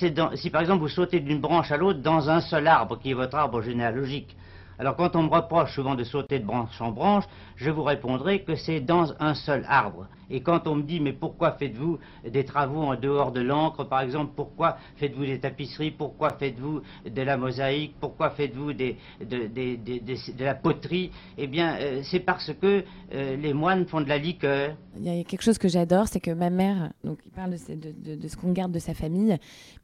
[0.51, 3.37] par exemple vous sautez d'une branche à l'autre dans un seul arbre qui est votre
[3.37, 4.37] arbre généalogique.
[4.79, 7.25] Alors quand on me reproche souvent de sauter de branche en branche,
[7.57, 10.07] je vous répondrai que c'est dans un seul arbre.
[10.29, 14.01] Et quand on me dit mais pourquoi faites-vous des travaux en dehors de l'encre par
[14.01, 20.55] exemple, pourquoi faites-vous des tapisseries, pourquoi faites-vous de la mosaïque, pourquoi faites-vous de, de, la
[20.55, 21.11] poterie?
[21.39, 22.85] Eh bien euh, c'est parce que
[23.15, 24.77] euh, les moines font de la liqueur.
[24.99, 28.29] Il y a quelque chose que j'adore, c'est que ma mère, donc il parle de,
[28.29, 29.37] ce qu'on garde de sa famille,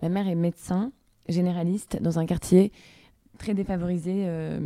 [0.03, 0.93] ma mère est médecin
[1.29, 2.73] généraliste dans un quartier
[3.39, 4.61] très défavorisée euh,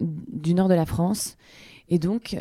[0.00, 1.36] du nord de la France.
[1.88, 2.36] Et donc,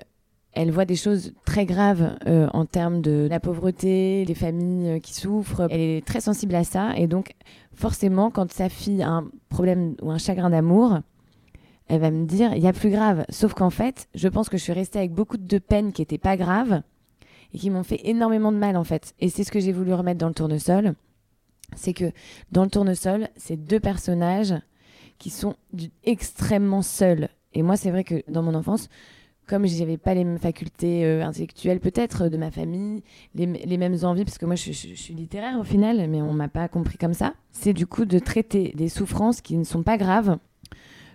[0.53, 4.99] elle voit des choses très graves euh, en termes de la pauvreté, les familles euh,
[4.99, 5.67] qui souffrent.
[5.69, 6.95] Elle est très sensible à ça.
[6.97, 7.35] Et donc,
[7.73, 10.99] forcément, quand sa fille a un problème ou un chagrin d'amour,
[11.87, 13.25] elle va me dire, il y a plus grave.
[13.29, 16.17] Sauf qu'en fait, je pense que je suis restée avec beaucoup de peines qui n'étaient
[16.17, 16.81] pas graves
[17.53, 19.13] et qui m'ont fait énormément de mal, en fait.
[19.19, 20.95] Et c'est ce que j'ai voulu remettre dans le tournesol.
[21.75, 22.11] C'est que
[22.51, 24.53] dans le tournesol, c'est deux personnages
[25.21, 25.55] qui sont
[26.03, 27.29] extrêmement seuls.
[27.53, 28.89] Et moi, c'est vrai que dans mon enfance,
[29.47, 33.03] comme je n'avais pas les mêmes facultés euh, intellectuelles peut-être de ma famille,
[33.35, 36.67] les, mêmes envies, parce que moi je, suis littéraire au final, mais on m'a pas
[36.67, 40.39] compris comme ça, c'est du coup de traiter des souffrances qui ne sont pas graves,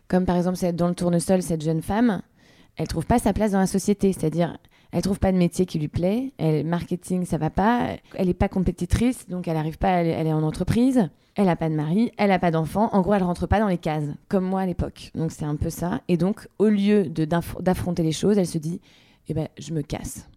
[0.07, 2.23] comme par exemple dans le tournesol, cette jeune femme,
[2.77, 4.57] elle trouve pas sa place dans la société, c'est-à-dire
[4.97, 8.35] elle trouve pas de métier qui lui plaît, elle marketing ça va pas, elle est
[8.35, 12.13] pas compétitrice, donc elle arrive pas, elle est en entreprise elle a pas de mari,
[12.17, 12.89] elle a pas d'enfant.
[12.95, 15.11] En gros, elle rentre pas dans les cases, comme moi à l'époque.
[15.15, 16.01] Donc c'est un peu ça.
[16.09, 18.81] Et donc, au lieu d'affronter les choses, elle se dit,
[19.29, 20.31] eh ben, je me casse.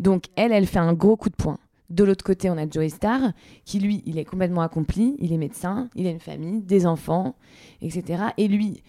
[0.00, 1.58] Donc elle, elle fait un gros coup de poing.
[1.90, 3.20] De l'autre côté, on a Joey Star,
[3.66, 7.34] qui lui, il est complètement accompli, il est médecin, il a une famille, des enfants,
[7.82, 8.24] etc.
[8.38, 8.82] Et lui,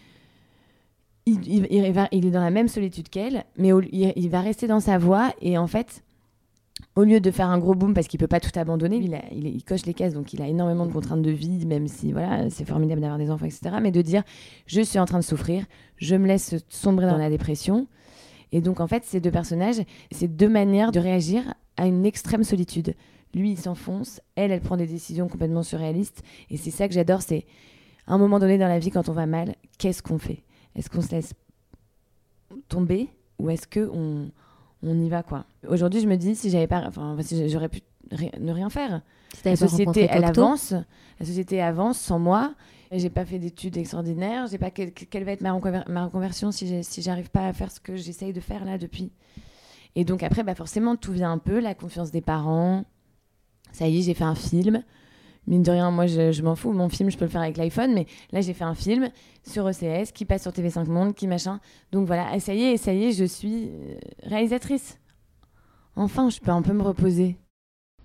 [1.26, 5.34] il, est dans la même solitude qu'elle, mais il va rester dans sa voie.
[5.42, 6.04] Et en fait,
[6.96, 9.64] au lieu de faire un gros boom parce qu'il peut pas tout abandonner, il, il,
[9.64, 12.66] coche les cases, donc il a énormément de contraintes de vie, même si voilà, c'est
[12.66, 13.78] formidable d'avoir des enfants, etc.
[13.82, 14.24] Mais de dire,
[14.68, 15.66] je suis en train de souffrir,
[15.98, 17.88] je me laisse sombrer dans la dépression.
[18.52, 22.44] Et donc en fait, ces deux personnages, c'est deux manières de réagir à une extrême
[22.44, 22.96] solitude.
[23.34, 26.24] Lui, il s'enfonce, elle, elle prend des décisions complètement surréalistes.
[26.50, 27.46] Et c'est ça que j'adore, c'est
[28.08, 30.44] à un moment donné dans la vie, quand on va mal, qu'est-ce qu'on fait?
[30.76, 31.34] Est-ce qu'on se laisse
[32.68, 33.10] tomber
[33.40, 34.32] ou est-ce que on
[34.84, 35.46] on y va quoi?
[35.68, 37.82] Aujourd'hui, je me dis si j'avais pas, enfin, j'aurais pu
[38.40, 39.02] ne rien faire.
[39.44, 40.74] la société, elle avance.
[41.20, 42.54] La société avance sans moi.
[42.92, 44.48] J'ai pas fait d'études extraordinaires.
[44.48, 45.54] J'ai pas quelle va être ma,
[46.06, 49.12] reconversion si si j'arrive pas à faire ce que j'essaye de faire là depuis.
[49.96, 52.86] Et donc après, bah forcément, tout vient un peu la confiance des parents.
[53.72, 54.84] Ça y est, j'ai fait un film.
[55.48, 56.72] Mine de rien, moi, je, m'en fous.
[56.72, 59.10] Mon film, je peux le faire avec l'iPhone, mais là, j'ai fait un film
[59.44, 61.60] sur ECS qui passe sur TV5 Monde, qui machin.
[61.92, 65.00] Donc voilà, ça y est, ça y est, je suis euh, réalisatrice.
[65.96, 67.38] Enfin, je peux un peu me reposer.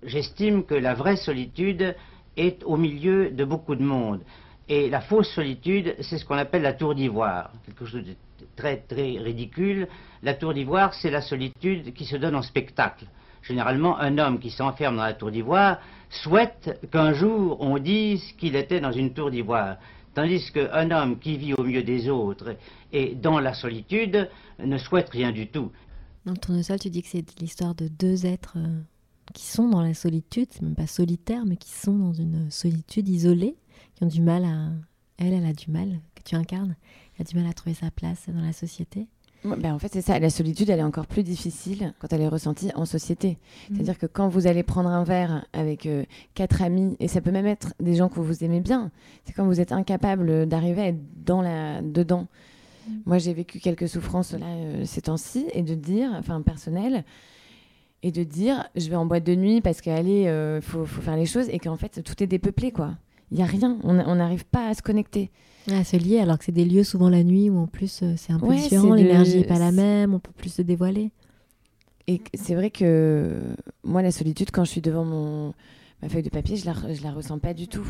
[0.03, 1.95] J'estime que la vraie solitude
[2.37, 4.21] est au milieu de beaucoup de monde.
[4.69, 7.51] Et la fausse solitude, c'est ce qu'on appelle la tour d'ivoire.
[7.65, 8.15] Quelque chose de
[8.55, 9.87] très, très ridicule.
[10.23, 13.05] La tour d'ivoire, c'est la solitude qui se donne en spectacle.
[13.41, 15.79] Généralement, un homme qui s'enferme dans la tour d'ivoire
[16.11, 19.77] souhaite qu'un jour on dise qu'il était dans une tour d'ivoire.
[20.13, 22.55] Tandis qu'un homme qui vit au milieu des autres
[22.91, 25.71] et dans la solitude ne souhaite rien du tout.
[26.25, 28.81] Dans le tournesol, tu dis que c'est l'histoire de deux êtres euh,
[29.33, 33.55] qui sont dans la solitude, même pas solitaire, mais qui sont dans une solitude isolée,
[33.95, 34.69] qui ont du mal à.
[35.17, 36.75] Elle, elle a du mal, que tu incarnes,
[37.15, 39.07] elle a du mal à trouver sa place dans la société.
[39.43, 40.19] Ben en fait, c'est ça.
[40.19, 43.37] La solitude, elle est encore plus difficile quand elle est ressentie en société.
[43.69, 43.75] Mm.
[43.75, 46.03] C'est-à-dire que quand vous allez prendre un verre avec euh,
[46.35, 48.91] quatre amis, et ça peut même être des gens que vous aimez bien,
[49.25, 52.27] c'est quand vous êtes incapable d'arriver à être dans la, dedans.
[52.87, 52.91] Mm.
[53.05, 57.03] Moi, j'ai vécu quelques souffrances là, euh, ces temps-ci, et de dire, enfin, personnel,
[58.03, 61.01] et de dire, je vais en boîte de nuit parce qu'allez, il euh, faut, faut,
[61.01, 62.91] faire les choses, et qu'en fait, tout est dépeuplé, quoi.
[63.31, 63.77] Il n'y a rien.
[63.83, 65.31] On n'arrive pas à se connecter.
[65.71, 68.15] À se lier, alors que c'est des lieux souvent la nuit où en plus euh,
[68.17, 71.11] c'est un peu différent, l'énergie n'est pas la même, on peut plus se dévoiler.
[72.07, 73.39] Et c'est vrai que
[73.83, 75.53] moi, la solitude, quand je suis devant mon,
[76.01, 77.85] ma feuille de papier, je la, je la ressens pas du tout.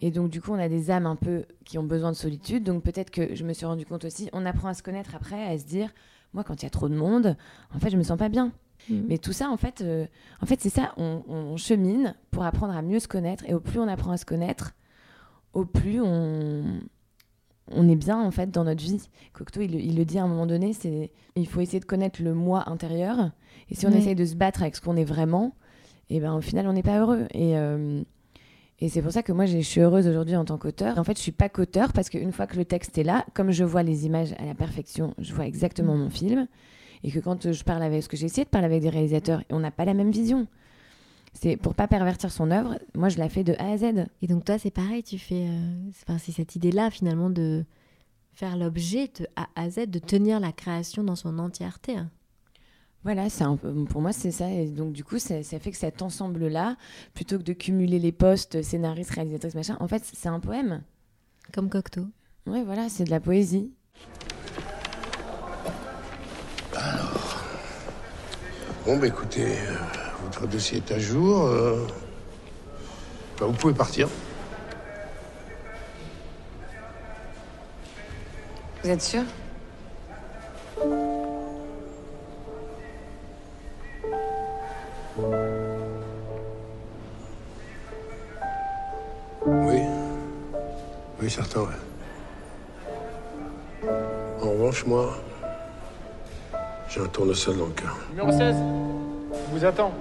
[0.00, 2.64] Et donc, du coup, on a des âmes un peu qui ont besoin de solitude.
[2.64, 5.44] Donc, peut-être que je me suis rendu compte aussi, on apprend à se connaître après,
[5.44, 5.90] à se dire,
[6.32, 7.36] moi, quand il y a trop de monde,
[7.74, 8.52] en fait, je me sens pas bien.
[8.88, 8.94] Mmh.
[9.08, 10.06] Mais tout ça, en fait, euh,
[10.42, 13.44] en fait c'est ça, on, on, chemine pour apprendre à mieux se connaître.
[13.46, 14.72] Et au plus on apprend à se connaître,
[15.52, 16.64] au plus on,
[17.72, 19.00] on est bien en fait dans notre vie.
[19.32, 22.22] Cocteau, il, il le dit à un moment donné, c'est il faut essayer de connaître
[22.22, 23.30] le moi intérieur.
[23.68, 23.98] Et si on Ouais.
[23.98, 25.54] essaye de se battre avec ce qu'on est vraiment,
[26.08, 27.26] et ben au final, on n'est pas heureux.
[27.32, 28.02] Et, euh,
[28.80, 30.98] et c'est pour ça que moi, je suis heureuse aujourd'hui en tant qu'auteur.
[30.98, 33.50] En fait, je suis pas qu'auteur parce qu'une fois que le texte est là, comme
[33.52, 36.48] je vois les images à la perfection, je vois exactement mon film.
[37.02, 39.42] Et que quand je parle avec, ce que j'ai essayé de parler avec des réalisateurs,
[39.50, 40.46] on n'a pas la même vision.
[41.32, 42.78] C'est pour pas pervertir son œuvre.
[42.94, 44.06] Moi, je la fais de A à Z.
[44.20, 45.46] Et donc toi, c'est pareil, tu fais...
[45.48, 47.64] euh, c'est- enfin, c'est cette idée-là, finalement, de
[48.32, 51.96] faire l'objet de A à Z, de tenir la création dans son entièreté.
[51.96, 52.10] hein.
[53.02, 53.44] Voilà, c'est
[53.88, 54.50] pour moi c'est ça.
[54.50, 56.76] Et donc du coup, ça, ça fait que cet ensemble-là,
[57.14, 60.82] plutôt que de cumuler les postes, scénariste, réalisatrice, machin, en fait, c'est un poème.
[61.54, 62.04] Comme Cocteau.
[62.46, 63.72] Ouais, voilà, c'est de la poésie.
[68.90, 69.76] Bon, bah écoutez, euh,
[70.24, 71.46] votre dossier est à jour.
[71.46, 71.86] euh,
[73.38, 74.08] bah, vous pouvez partir.
[78.82, 79.22] Vous êtes sûr?
[89.46, 89.82] Oui.
[91.22, 91.68] Oui, certain, ouais.
[94.42, 95.16] En revanche, moi,
[96.90, 97.96] j'ai un tournesol dans le cœur.
[98.10, 98.56] Numéro 16,
[99.32, 99.92] je vous attends.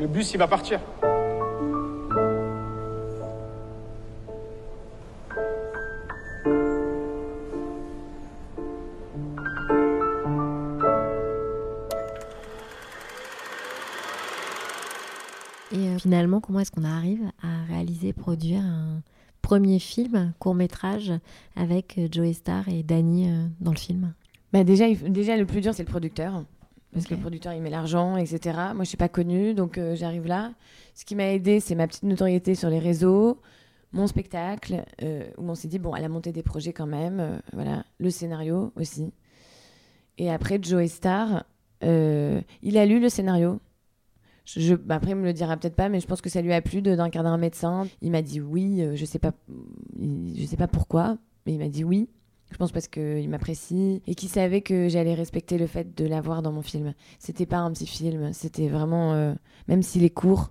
[0.00, 0.80] Le bus, il va partir.
[15.72, 19.02] Et euh, finalement, comment est-ce qu'on arrive à réaliser, produire un
[19.42, 21.12] premier film, court-métrage,
[21.54, 24.14] avec euh, Joey Star et Danny euh, dans le film?
[24.52, 26.44] Bah déjà, il déjà, le plus dur, c'est le producteur.
[26.92, 28.58] Parce que le producteur, il met l'argent, etc.
[28.74, 30.52] Moi, je suis pas connue, donc euh, j'arrive là.
[30.94, 33.40] Ce qui m'a aidé, c'est ma petite notoriété sur les réseaux,
[33.92, 37.20] mon spectacle, euh, où on s'est dit, bon, elle a monté des projets quand même.
[37.20, 39.12] euh, voilà, le scénario aussi.
[40.18, 41.44] Et après, Joey Star,
[41.80, 43.60] il a lu le scénario.
[44.44, 46.42] Je, je- bah, après, il me le dira peut-être pas, mais je pense que ça
[46.42, 47.86] lui a plu d'incarner un médecin.
[48.02, 49.32] Il m'a dit oui, je sais pas,
[49.96, 52.08] il- je sais pas pourquoi, mais il m'a dit oui.
[52.50, 56.42] Je pense parce qu'il m'apprécie et qu'il savait que j'allais respecter le fait de l'avoir
[56.42, 56.94] dans mon film.
[57.18, 59.34] C'était pas un petit film, c'était vraiment, euh,
[59.68, 60.50] même s'il est court,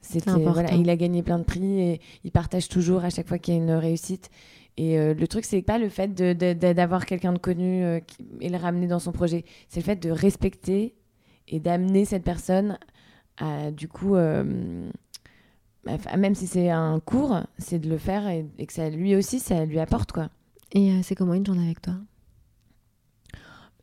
[0.00, 3.38] c'était voilà, il a gagné plein de prix et il partage toujours à chaque fois
[3.38, 4.30] qu'il y a une réussite.
[4.76, 8.48] Et euh, le truc, c'est pas le fait d'avoir quelqu'un de connu euh, qui- et
[8.48, 10.94] le ramener dans son projet, c'est le fait de respecter
[11.48, 12.78] et d'amener cette personne
[13.38, 14.88] à, du coup, euh,
[16.16, 19.40] même si c'est un cours, c'est de le faire et, et que ça lui aussi,
[19.40, 20.30] ça lui apporte quoi.
[20.72, 21.94] Et euh, c'est comment une journée avec toi?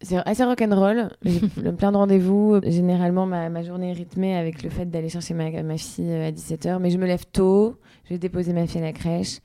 [0.02, 1.10] C'est assez rock'n'roll.
[1.23, 1.39] J'ai
[1.78, 2.60] plein de rendez-vous.
[2.65, 6.28] Généralement, ma, ma journée est rythmée avec le fait d'aller chercher ma, ma fille euh,
[6.30, 6.80] à 17h.
[6.80, 7.75] Mais je me lève tôt.
[8.06, 9.39] Je vais déposer ma fille à la crèche.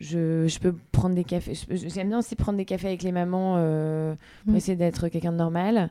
[0.00, 1.52] Je, je peux prendre des cafés.
[1.70, 4.56] J'aime bien aussi prendre des cafés avec les mamans euh, pour Mm.
[4.56, 5.90] essayer d'être quelqu'un de normal.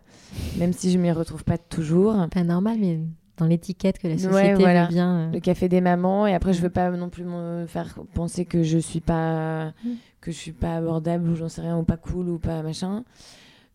[0.57, 2.13] Même si je m'y retrouve pas toujours.
[2.29, 2.99] Pas normal, mais
[3.37, 4.87] dans l'étiquette que la Ouais, société voilà.
[4.87, 5.17] veut bien.
[5.17, 6.27] euh, Le café des mamans.
[6.27, 6.63] Et après, je Mm.
[6.63, 9.89] veux pas non plus me faire penser que je suis pas, Mm.
[10.21, 13.03] Que je suis pas abordable ou j'en sais rien ou pas cool ou pas machin.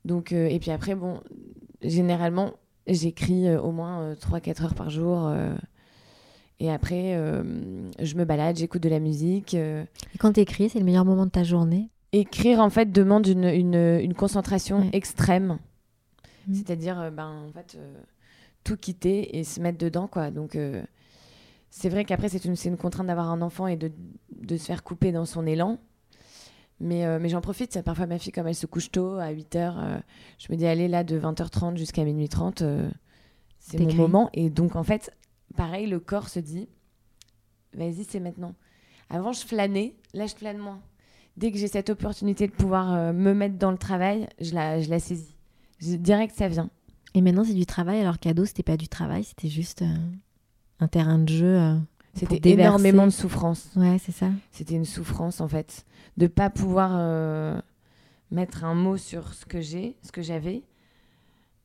[0.04, 1.20] Donc, euh, et puis après, bon,
[1.82, 2.52] généralement,
[2.86, 5.26] j'écris euh, au moins 3-4 heures par jour.
[5.26, 5.54] euh,
[6.58, 7.42] et après, euh,
[8.00, 9.54] je me balade, j'écoute de la musique.
[9.54, 9.84] euh.
[10.14, 11.90] Et quand t'écris, c'est le meilleur moment de ta journée?
[12.12, 14.90] Écrire, en fait, demande une, une, une concentration Ouais.
[14.92, 15.58] extrême.
[16.46, 16.54] Mm.
[16.54, 17.94] C'est-à-dire, euh, ben, en fait, euh,
[18.64, 20.30] tout quitter et se mettre dedans, quoi.
[20.30, 20.82] Donc, euh,
[21.68, 23.90] c'est vrai qu'après, c'est une, une contrainte d'avoir un enfant et de,
[24.30, 25.78] de se faire couper dans son élan.
[26.80, 27.80] Mais, euh, mais j'en profite.
[27.82, 30.02] Parfois, ma fille, comme elle se couche tôt, à 8h,
[30.38, 32.90] je me dis, allez, là, de 20h30 jusqu'à minuit 30, euh,
[33.58, 34.30] c'est mon moment.
[34.34, 35.12] Et donc, en fait,
[35.56, 36.68] pareil, le corps se dit,
[37.74, 38.54] vas-y, c'est maintenant.
[39.08, 39.94] Avant, je flânais.
[40.14, 40.80] Là, je flâne moins.
[41.36, 44.80] Dès que j'ai cette opportunité de pouvoir euh, me mettre dans le travail, je la,
[44.80, 45.34] je la saisis.
[45.80, 46.70] Je que ça vient.
[47.14, 49.96] Et maintenant, c'est du travail, alors qu'ado, c'était pas du travail, c'était juste euh,
[50.80, 51.76] un terrain de jeu.
[52.18, 53.68] C'était énormément de souffrance.
[53.76, 54.26] Ouais, c'est ça.
[54.52, 55.84] C'était une souffrance, en fait,
[56.16, 57.60] de pas pouvoir euh,
[58.30, 60.62] mettre un mot sur ce que j'ai, ce que j'avais.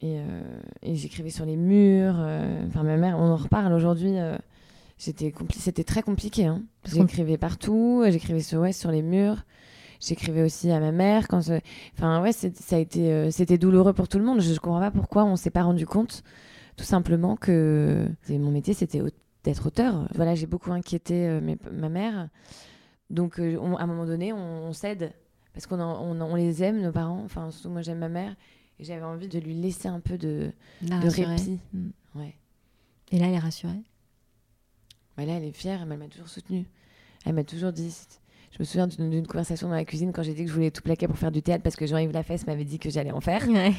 [0.01, 0.41] Et, euh,
[0.81, 2.15] et j'écrivais sur les murs.
[2.17, 4.15] euh, Enfin, ma mère, on en reparle aujourd'hui.
[4.97, 6.45] C'était c'était très compliqué.
[6.45, 6.63] Hein.
[6.85, 8.03] J'écrivais partout.
[8.09, 9.43] J'écrivais sur, ouais, sur les murs.
[9.99, 11.27] J'écrivais aussi à ma mère.
[11.27, 11.59] Quand je-
[11.97, 14.41] Enfin, ouais, ça a été, c'était douloureux pour tout le monde.
[14.41, 16.23] Je ne comprends pas pourquoi on s'est pas rendu compte,
[16.77, 19.01] tout simplement, que mon métier, c'était
[19.43, 20.07] d'être auteur.
[20.15, 22.29] Voilà, j'ai beaucoup inquiété euh, mes- ma mère.
[23.09, 25.13] Donc, euh, on- à un moment donné, on, on cède.
[25.53, 27.21] Parce qu'on on, on les aime, nos parents.
[27.25, 28.35] Enfin, surtout moi, j'aime ma mère.
[28.79, 30.51] Et j'avais envie de lui laisser un peu de,
[30.87, 31.59] La de répit.
[31.73, 31.89] Mm.
[32.15, 32.35] Ouais.
[33.11, 33.81] Et là, elle est rassurée?
[35.17, 36.65] Bah là, elle est fière, mais elle m'a toujours soutenue.
[37.25, 37.93] Elle m'a toujours dit
[38.51, 40.71] Je me souviens d'une d'une conversation dans la cuisine quand j'ai dit que je voulais
[40.71, 43.21] tout plaquer pour faire du théâtre parce que Jean-Yves Lafesse m'avait dit que j'allais en
[43.21, 43.47] faire.
[43.49, 43.73] Ouais.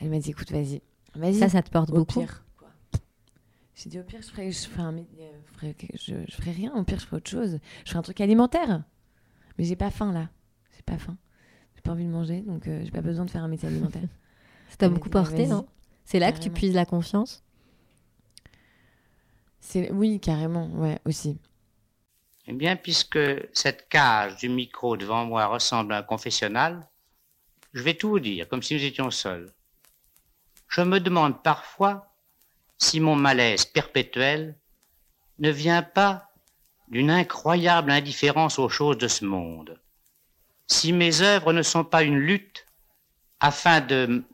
[0.00, 0.82] Elle m'a dit écoute, vas-y.
[1.14, 1.36] Vas-y.
[1.38, 2.20] Ça, ça te porte Au beaucoup.
[2.20, 2.44] pire.
[3.76, 5.02] J'ai dit au pire, je ferai, je, ferai un euh,
[5.62, 6.74] je je, je rien.
[6.74, 7.58] Au pire, je ferai autre chose.
[7.84, 8.82] Je ferai un truc alimentaire.
[9.58, 10.30] Mais j'ai pas faim là.
[10.74, 11.18] J'ai pas faim.
[11.74, 14.08] J'ai pas envie de manger, donc euh, j'ai pas besoin de faire un métier alimentaire.
[14.70, 15.66] Ça t'a beaucoup porté, non?
[16.04, 17.44] C'est là que tu puises la confiance?
[19.90, 21.38] Oui, carrément, ouais, aussi.
[22.46, 23.18] Eh bien, puisque
[23.52, 26.88] cette cage du micro devant moi ressemble à un confessionnal,
[27.74, 29.52] je vais tout vous dire, comme si nous étions seuls.
[30.68, 32.15] Je me demande parfois
[32.78, 34.56] si mon malaise perpétuel
[35.38, 36.30] ne vient pas
[36.88, 39.80] d'une incroyable indifférence aux choses de ce monde.
[40.66, 42.66] Si mes œuvres ne sont pas une lutte
[43.40, 44.24] afin de,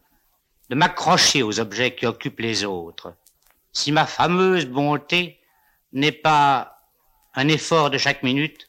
[0.70, 3.14] m'accrocher aux objets qui occupent les autres,
[3.72, 5.40] si ma fameuse bonté
[5.92, 6.78] n'est pas
[7.34, 8.68] un effort de chaque minute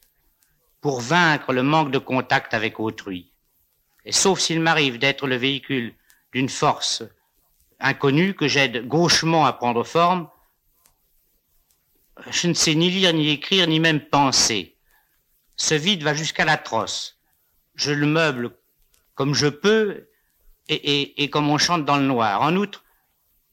[0.81, 3.31] pour vaincre le manque de contact avec autrui.
[4.05, 5.95] Et sauf s'il m'arrive d'être le véhicule
[6.33, 7.03] d'une force
[7.83, 10.29] inconnue que j'aide gauchement à prendre forme,
[12.29, 14.77] je ne sais ni lire, ni écrire, ni même penser.
[15.55, 17.19] Ce vide va jusqu'à l'atroce.
[17.75, 18.55] Je le meuble
[19.15, 20.09] comme je peux
[20.69, 22.41] et, et- et comme on chante dans le noir.
[22.41, 22.83] En outre,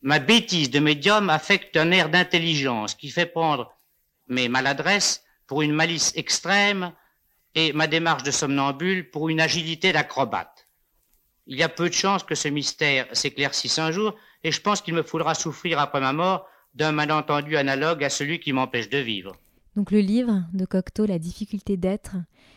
[0.02, 3.74] ma bêtise de médium affecte un air d'intelligence qui fait prendre
[4.28, 6.92] mes maladresses pour une malice extrême
[7.54, 10.59] et ma démarche de somnambule pour une agilité d'acrobate.
[11.46, 14.80] Il y a peu de chances que ce mystère s'éclaircisse un jour et je pense
[14.80, 18.98] qu'il me faudra souffrir après ma mort d'un malentendu analogue à celui qui m'empêche de
[18.98, 19.36] vivre.
[19.76, 22.16] Donc le livre de Cocteau, La difficulté d'être,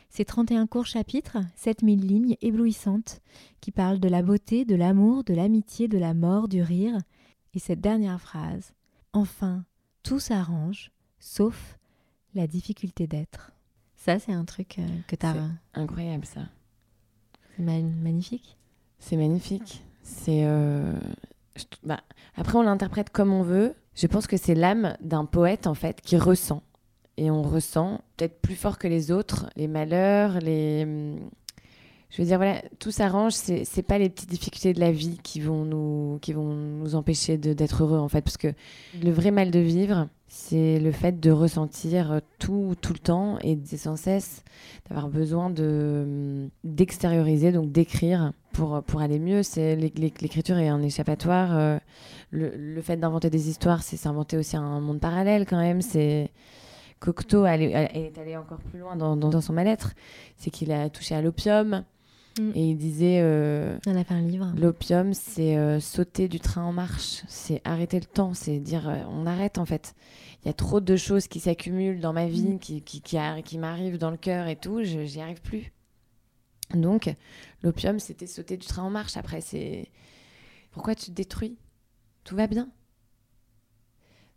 [0.10, 3.22] c'est 31 courts chapitres, 7000 lignes éblouissantes,
[3.62, 6.98] qui parlent de la beauté, de l'amour, de l'amitié, de la mort, du rire.
[7.56, 8.74] Et cette dernière phrase,
[9.14, 9.64] enfin,
[10.04, 11.78] tout s'arrange, sauf
[12.36, 13.52] la difficulté d'être.
[13.96, 15.36] Ça, c'est un truc euh, que tu as...
[15.76, 16.42] Incroyable ça.
[17.56, 18.58] C'est ma- magnifique.
[19.06, 19.84] C'est magnifique.
[20.02, 20.44] C'est.
[20.46, 20.94] euh,
[21.84, 22.00] bah,
[22.36, 23.74] après, on l'interprète comme on veut.
[23.96, 26.64] Je pense que c'est l'âme d'un poète, en fait, qui ressent.
[27.18, 30.84] Et on ressent, peut-être plus fort que les autres, les malheurs, les.
[30.84, 31.20] hum,
[32.10, 33.34] Je veux dire, voilà, tout s'arrange.
[33.34, 36.96] C'est c'est pas les petites difficultés de la vie qui vont nous, qui vont nous
[36.96, 38.22] empêcher d'être heureux, en fait.
[38.22, 38.54] Parce que
[39.02, 43.56] le vrai mal de vivre, c'est le fait de ressentir tout, tout le temps et
[43.78, 44.44] sans cesse
[44.90, 49.44] d'avoir besoin de d'extérioriser, donc d'écrire pour, pour aller mieux.
[49.44, 51.56] C'est l'é- l'é- L'écriture est un échappatoire.
[51.56, 51.78] euh,
[52.32, 55.84] le, le fait d'inventer des histoires, c'est s'inventer aussi un monde parallèle quand même.
[55.84, 56.32] C'est
[57.00, 59.94] Cocteau est, allé encore plus loin dans, dans son mal-être.
[60.38, 61.84] C'est qu'il a touché à l'opium
[62.40, 62.52] Mm.
[62.56, 64.52] et il disait euh, On a fait un livre.
[64.58, 69.04] l'opium, c'est euh, sauter du train en marche, c'est arrêter le temps, c'est dire euh,
[69.10, 69.94] on arrête en fait.
[70.42, 73.44] Il y a trop de choses qui s'accumulent dans ma vie, qui, qui, qui, arri-
[73.44, 75.72] qui m'arrivent dans le cœur et tout, j'y arrive plus.
[76.74, 77.14] Donc,
[77.62, 79.16] l'opium, c'était sauter du train en marche.
[79.16, 79.88] Après, c'est
[80.72, 81.56] pourquoi tu te détruis?
[82.24, 82.68] Tout va bien.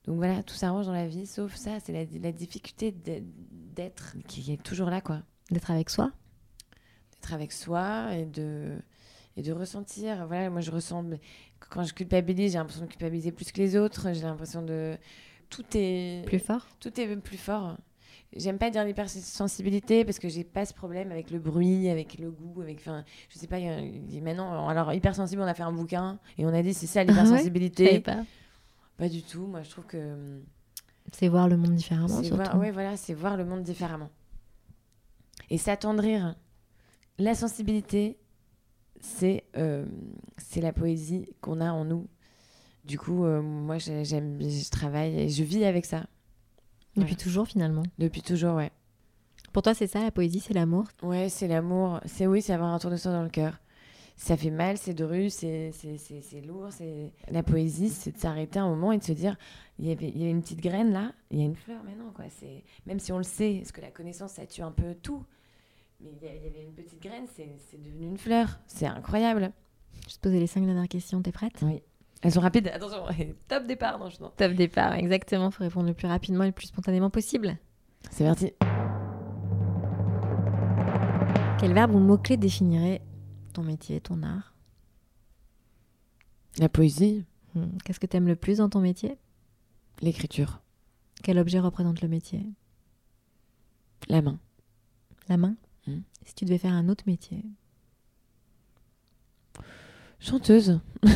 [0.04, 2.94] Donc voilà, tout s'arrange dans la vie, sauf ça, c'est la, la difficulté
[3.74, 5.22] d'être qui est toujours là, quoi.
[5.50, 6.12] D'être avec soi.
[7.26, 8.76] D'être avec soi et de,
[9.36, 10.26] et de ressentir.
[10.26, 11.04] Voilà, moi je ressens,
[11.58, 14.96] quand je culpabilise, j'ai l'impression de culpabiliser plus que les autres, j'ai l'impression de.
[15.50, 16.24] Tout est.
[16.26, 16.66] Plus fort?
[16.80, 17.76] Tout est plus fort.
[18.36, 22.30] J'aime pas dire l'hypersensibilité parce que j'ai pas ce problème avec le bruit, avec le
[22.30, 22.78] goût, avec.
[22.78, 26.62] Enfin, je sais pas, maintenant, alors hypersensible, on a fait un bouquin et on a
[26.62, 27.84] dit c'est ça Ah ouais l'hypersensibilité.
[27.84, 28.24] Je savais pas.
[28.98, 29.46] Pas du tout.
[29.46, 30.40] Moi, je trouve que
[31.12, 32.20] C'est voir le monde différemment,
[32.58, 34.10] ouais, voilà, c'est voir le monde différemment.
[35.50, 36.34] Et s'attendrir.
[37.18, 38.18] La sensibilité,
[39.00, 39.86] c'est euh,
[40.36, 42.06] c'est la poésie qu'on a en nous.
[42.84, 46.06] Du coup, euh, moi, j'ai- j'aime, je travaille et je vis avec ça.
[46.96, 47.82] Depuis toujours, finalement.
[47.98, 48.70] Depuis toujours, ouais.
[49.52, 50.84] Pour toi, c'est ça, la poésie, c'est l'amour?
[51.02, 52.00] Ouais, c'est l'amour.
[52.06, 53.58] C'est oui, c'est avoir un tournesol dans le cœur.
[54.18, 55.72] Ça fait mal, c'est dur, c'est
[56.46, 56.68] lourd.
[56.70, 59.36] c'est La poésie, c'est de s'arrêter un moment et de se dire
[59.78, 61.82] il y avait, il y avait une petite graine là, il y a une fleur
[61.84, 62.10] maintenant.
[62.14, 62.24] Quoi.
[62.30, 65.22] C'est- Même si on le sait, parce que la connaissance, ça tue un peu tout.
[66.00, 68.60] Mais il y, avait une petite graine, c'est devenu une fleur.
[68.66, 69.52] C'est incroyable.
[70.08, 71.58] Je te poser les cinq dernières questions, t'es prête?
[71.62, 71.82] Oui.
[72.22, 72.68] Elles sont rapides.
[72.68, 73.04] Attention,
[73.48, 74.16] top départ, non, je.
[74.18, 75.50] Top départ, exactement.
[75.50, 77.56] Faut répondre le plus rapidement et le plus spontanément possible.
[78.10, 78.52] C'est parti.
[81.58, 83.02] Quel verbe ou mot-clé définirait
[83.54, 84.54] ton métier, ton art?
[86.58, 87.24] La poésie,
[87.56, 87.78] Hmm.
[87.84, 89.16] Qu'est-ce que t'aimes le plus dans ton métier?
[90.02, 90.60] L'écriture,
[91.22, 92.46] Quel objet représente le métier?
[94.08, 94.38] La main.
[95.30, 95.56] La main?
[95.86, 96.00] Hmm.
[96.24, 97.44] Si tu devais faire un autre métier
[100.18, 100.80] Chanteuse.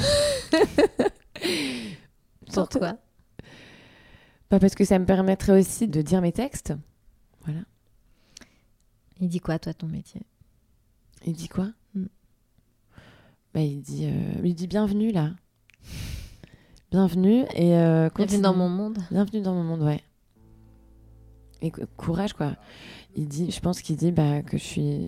[2.52, 2.98] Pourquoi
[4.50, 6.74] Bah, Parce que ça me permettrait aussi de dire mes textes.
[7.44, 7.60] Voilà.
[9.20, 10.22] Il dit quoi, toi, ton métier?
[11.24, 11.70] Il dit quoi?
[11.94, 12.06] Mm.
[13.54, 15.30] bah, il, dit, euh, il dit bienvenue là.
[16.90, 18.98] Bienvenue et euh, Bienvenue dans mon monde.
[19.10, 20.02] Bienvenue dans mon monde, ouais.
[21.62, 22.56] Et cou- courage, quoi.
[23.16, 25.00] Il dit, je pense qu'il dit bah, que je suis.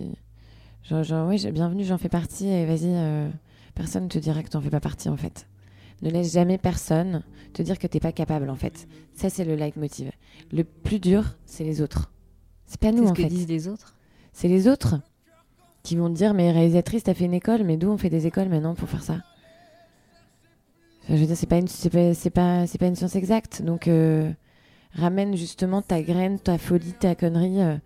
[0.85, 3.29] Genre, genre j'ai- bienvenue, j'en fais partie et vas-y, euh,
[3.75, 5.47] personne te dira que t'en fais pas partie en fait.
[6.03, 7.23] Ne laisse jamais personne
[7.53, 8.89] te dire que t'es pas capable en fait.
[9.15, 10.11] Ça, c'est le leitmotiv.
[10.53, 12.11] Le plus dur, c'est les autres.
[12.67, 13.95] C'est pas nous C'est ce en que disent les autres.
[14.33, 14.97] C'est les autres
[15.85, 18.27] qui vont te dire mais réalisatrice, t'as fait une école, mais d'où on fait des
[18.27, 19.19] écoles maintenant pour faire ça?
[21.05, 23.63] Enfin, Je veux dire, c'est pas une, c'est pas, c'est pas, pas une science exacte.
[23.63, 24.31] Donc euh,
[24.95, 27.61] ramène justement ta graine, ta folie, ta connerie.
[27.63, 27.77] euh.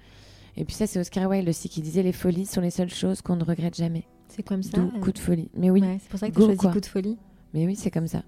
[0.57, 3.21] Et puis ça, c'est Oscar Wilde aussi qui disait les folies sont les seules choses
[3.23, 4.05] qu'on ne regrette jamais.
[4.29, 4.77] C'est comme ça.
[4.77, 5.51] D'où euh, coup de folie.
[5.55, 6.73] Mais oui, ouais, c'est pour ça que tu Go, as choisi quoi.
[6.73, 7.19] coup de folie.
[7.55, 8.23] mais oui, c'est comme ça.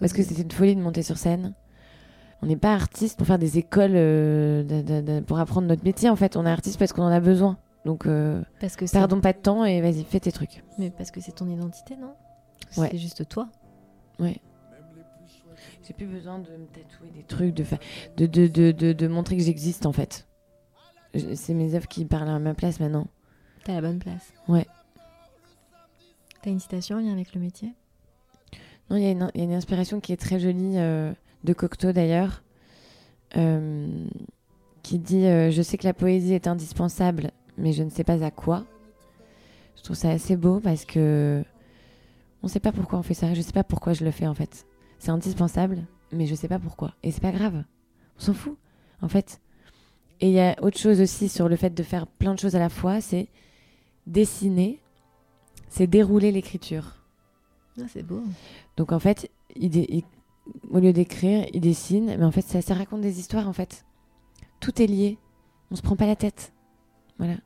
[0.00, 1.54] Parce que c'était une folie de monter sur scène.
[2.42, 5.84] On n'est pas artiste pour faire des écoles, euh, de- de- de- pour apprendre notre
[5.84, 6.36] métier en fait.
[6.36, 7.58] On est artiste parce qu'on en a besoin.
[7.84, 8.06] Donc
[8.60, 10.64] Parce que perdons pas de temps et vas-y, fais tes trucs.
[10.78, 12.12] Mais parce que c'est ton identité, non?
[12.78, 12.88] Ouais.
[12.90, 13.48] C'est juste toi.
[14.18, 14.38] Ouais.
[15.86, 17.64] J'ai plus besoin de me tatouer des trucs, de,
[18.16, 20.26] de, de, de, de, de montrer que j'existe en fait.
[21.34, 23.06] C'est mes œuvres qui parlent à ma place maintenant.
[23.64, 24.32] T'as la bonne place.
[24.48, 24.66] Ouais.
[26.42, 27.72] T'as une citation en lien avec le métier?
[28.90, 31.12] Non, il y, a une- il y a une inspiration qui est très jolie euh,
[31.44, 32.42] de Cocteau d'ailleurs,
[33.36, 33.88] euh,
[34.82, 38.22] qui dit euh, Je sais que la poésie est indispensable, mais je ne sais pas
[38.22, 38.64] à quoi.
[39.76, 41.42] Je trouve ça assez beau parce que
[42.42, 43.32] on ne sait pas pourquoi on fait ça.
[43.32, 44.66] Je ne sais pas pourquoi je le fais en fait.
[45.04, 46.94] C'est indispensable, mais je ne sais pas pourquoi.
[47.02, 47.62] Et c'est pas grave.
[48.16, 48.56] On s'en fout
[49.02, 49.38] en fait.
[50.22, 52.56] Et il y a autre chose aussi sur le fait de faire plein de choses
[52.56, 53.28] à la fois, c'est
[54.06, 54.80] dessiner,
[55.68, 57.04] c'est dérouler l'écriture.
[57.78, 58.22] Ah, C'est beau.
[58.78, 60.04] Donc en fait, il il-
[60.70, 63.84] au lieu d'écrire, il dessine, mais en fait, ça, ça raconte des histoires en fait.
[64.58, 65.18] Tout est lié.
[65.70, 66.54] On se prend pas la tête.
[67.18, 67.36] Voilà.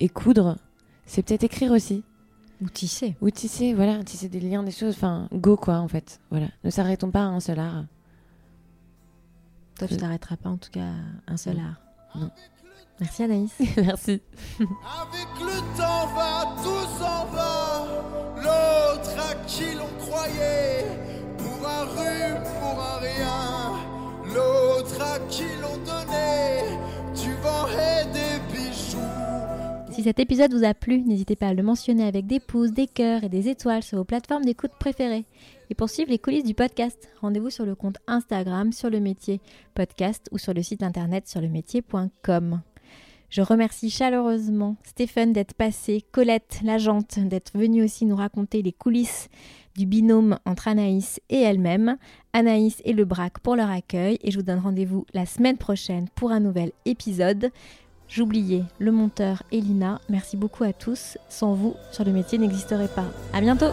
[0.00, 0.58] Et coudre,
[1.06, 2.04] c'est peut-être écrire aussi.
[2.64, 3.16] Ou tisser.
[3.20, 4.94] Ou tisser, voilà, tisser des liens, des choses.
[4.94, 6.20] Enfin, go quoi en fait.
[6.30, 6.46] Voilà.
[6.64, 7.84] Ne s'arrêtons pas à un seul art.
[9.78, 10.92] Toi, tu t'arrêteras pas en tout cas
[11.26, 11.62] à un seul Non.
[11.62, 11.80] art.
[12.14, 12.30] Non.
[13.00, 13.52] Merci Anaïs.
[13.76, 14.22] Merci.
[14.60, 17.84] Avec le temps va, tout s'en va.
[18.36, 20.86] L'autre à qui l'on croyait,
[21.36, 24.34] pour un rhume, pour un rien.
[24.34, 26.78] L'autre à qui l'on donnait,
[27.14, 28.23] et des bijoux.
[29.94, 32.88] Si cet épisode vous a plu, n'hésitez pas à le mentionner avec des pouces, des
[32.88, 35.24] cœurs et des étoiles sur vos plateformes d'écoute préférées.
[35.70, 39.40] Et pour suivre les coulisses du podcast, rendez-vous sur le compte Instagram sur le métier
[39.72, 42.60] podcast ou sur le site internet sur le métier.com.
[43.30, 49.28] Je remercie chaleureusement Stéphane d'être passé, Colette, l'agente, d'être venue aussi nous raconter les coulisses
[49.76, 51.98] du binôme entre Anaïs et elle-même,
[52.32, 54.18] Anaïs et le Braque pour leur accueil.
[54.22, 57.50] Et je vous donne rendez-vous la semaine prochaine pour un nouvel épisode.
[58.08, 60.00] J'oubliais le monteur Elina.
[60.08, 61.18] Merci beaucoup à tous.
[61.28, 63.06] Sans vous, sur le métier n'existerait pas.
[63.32, 63.72] À bientôt!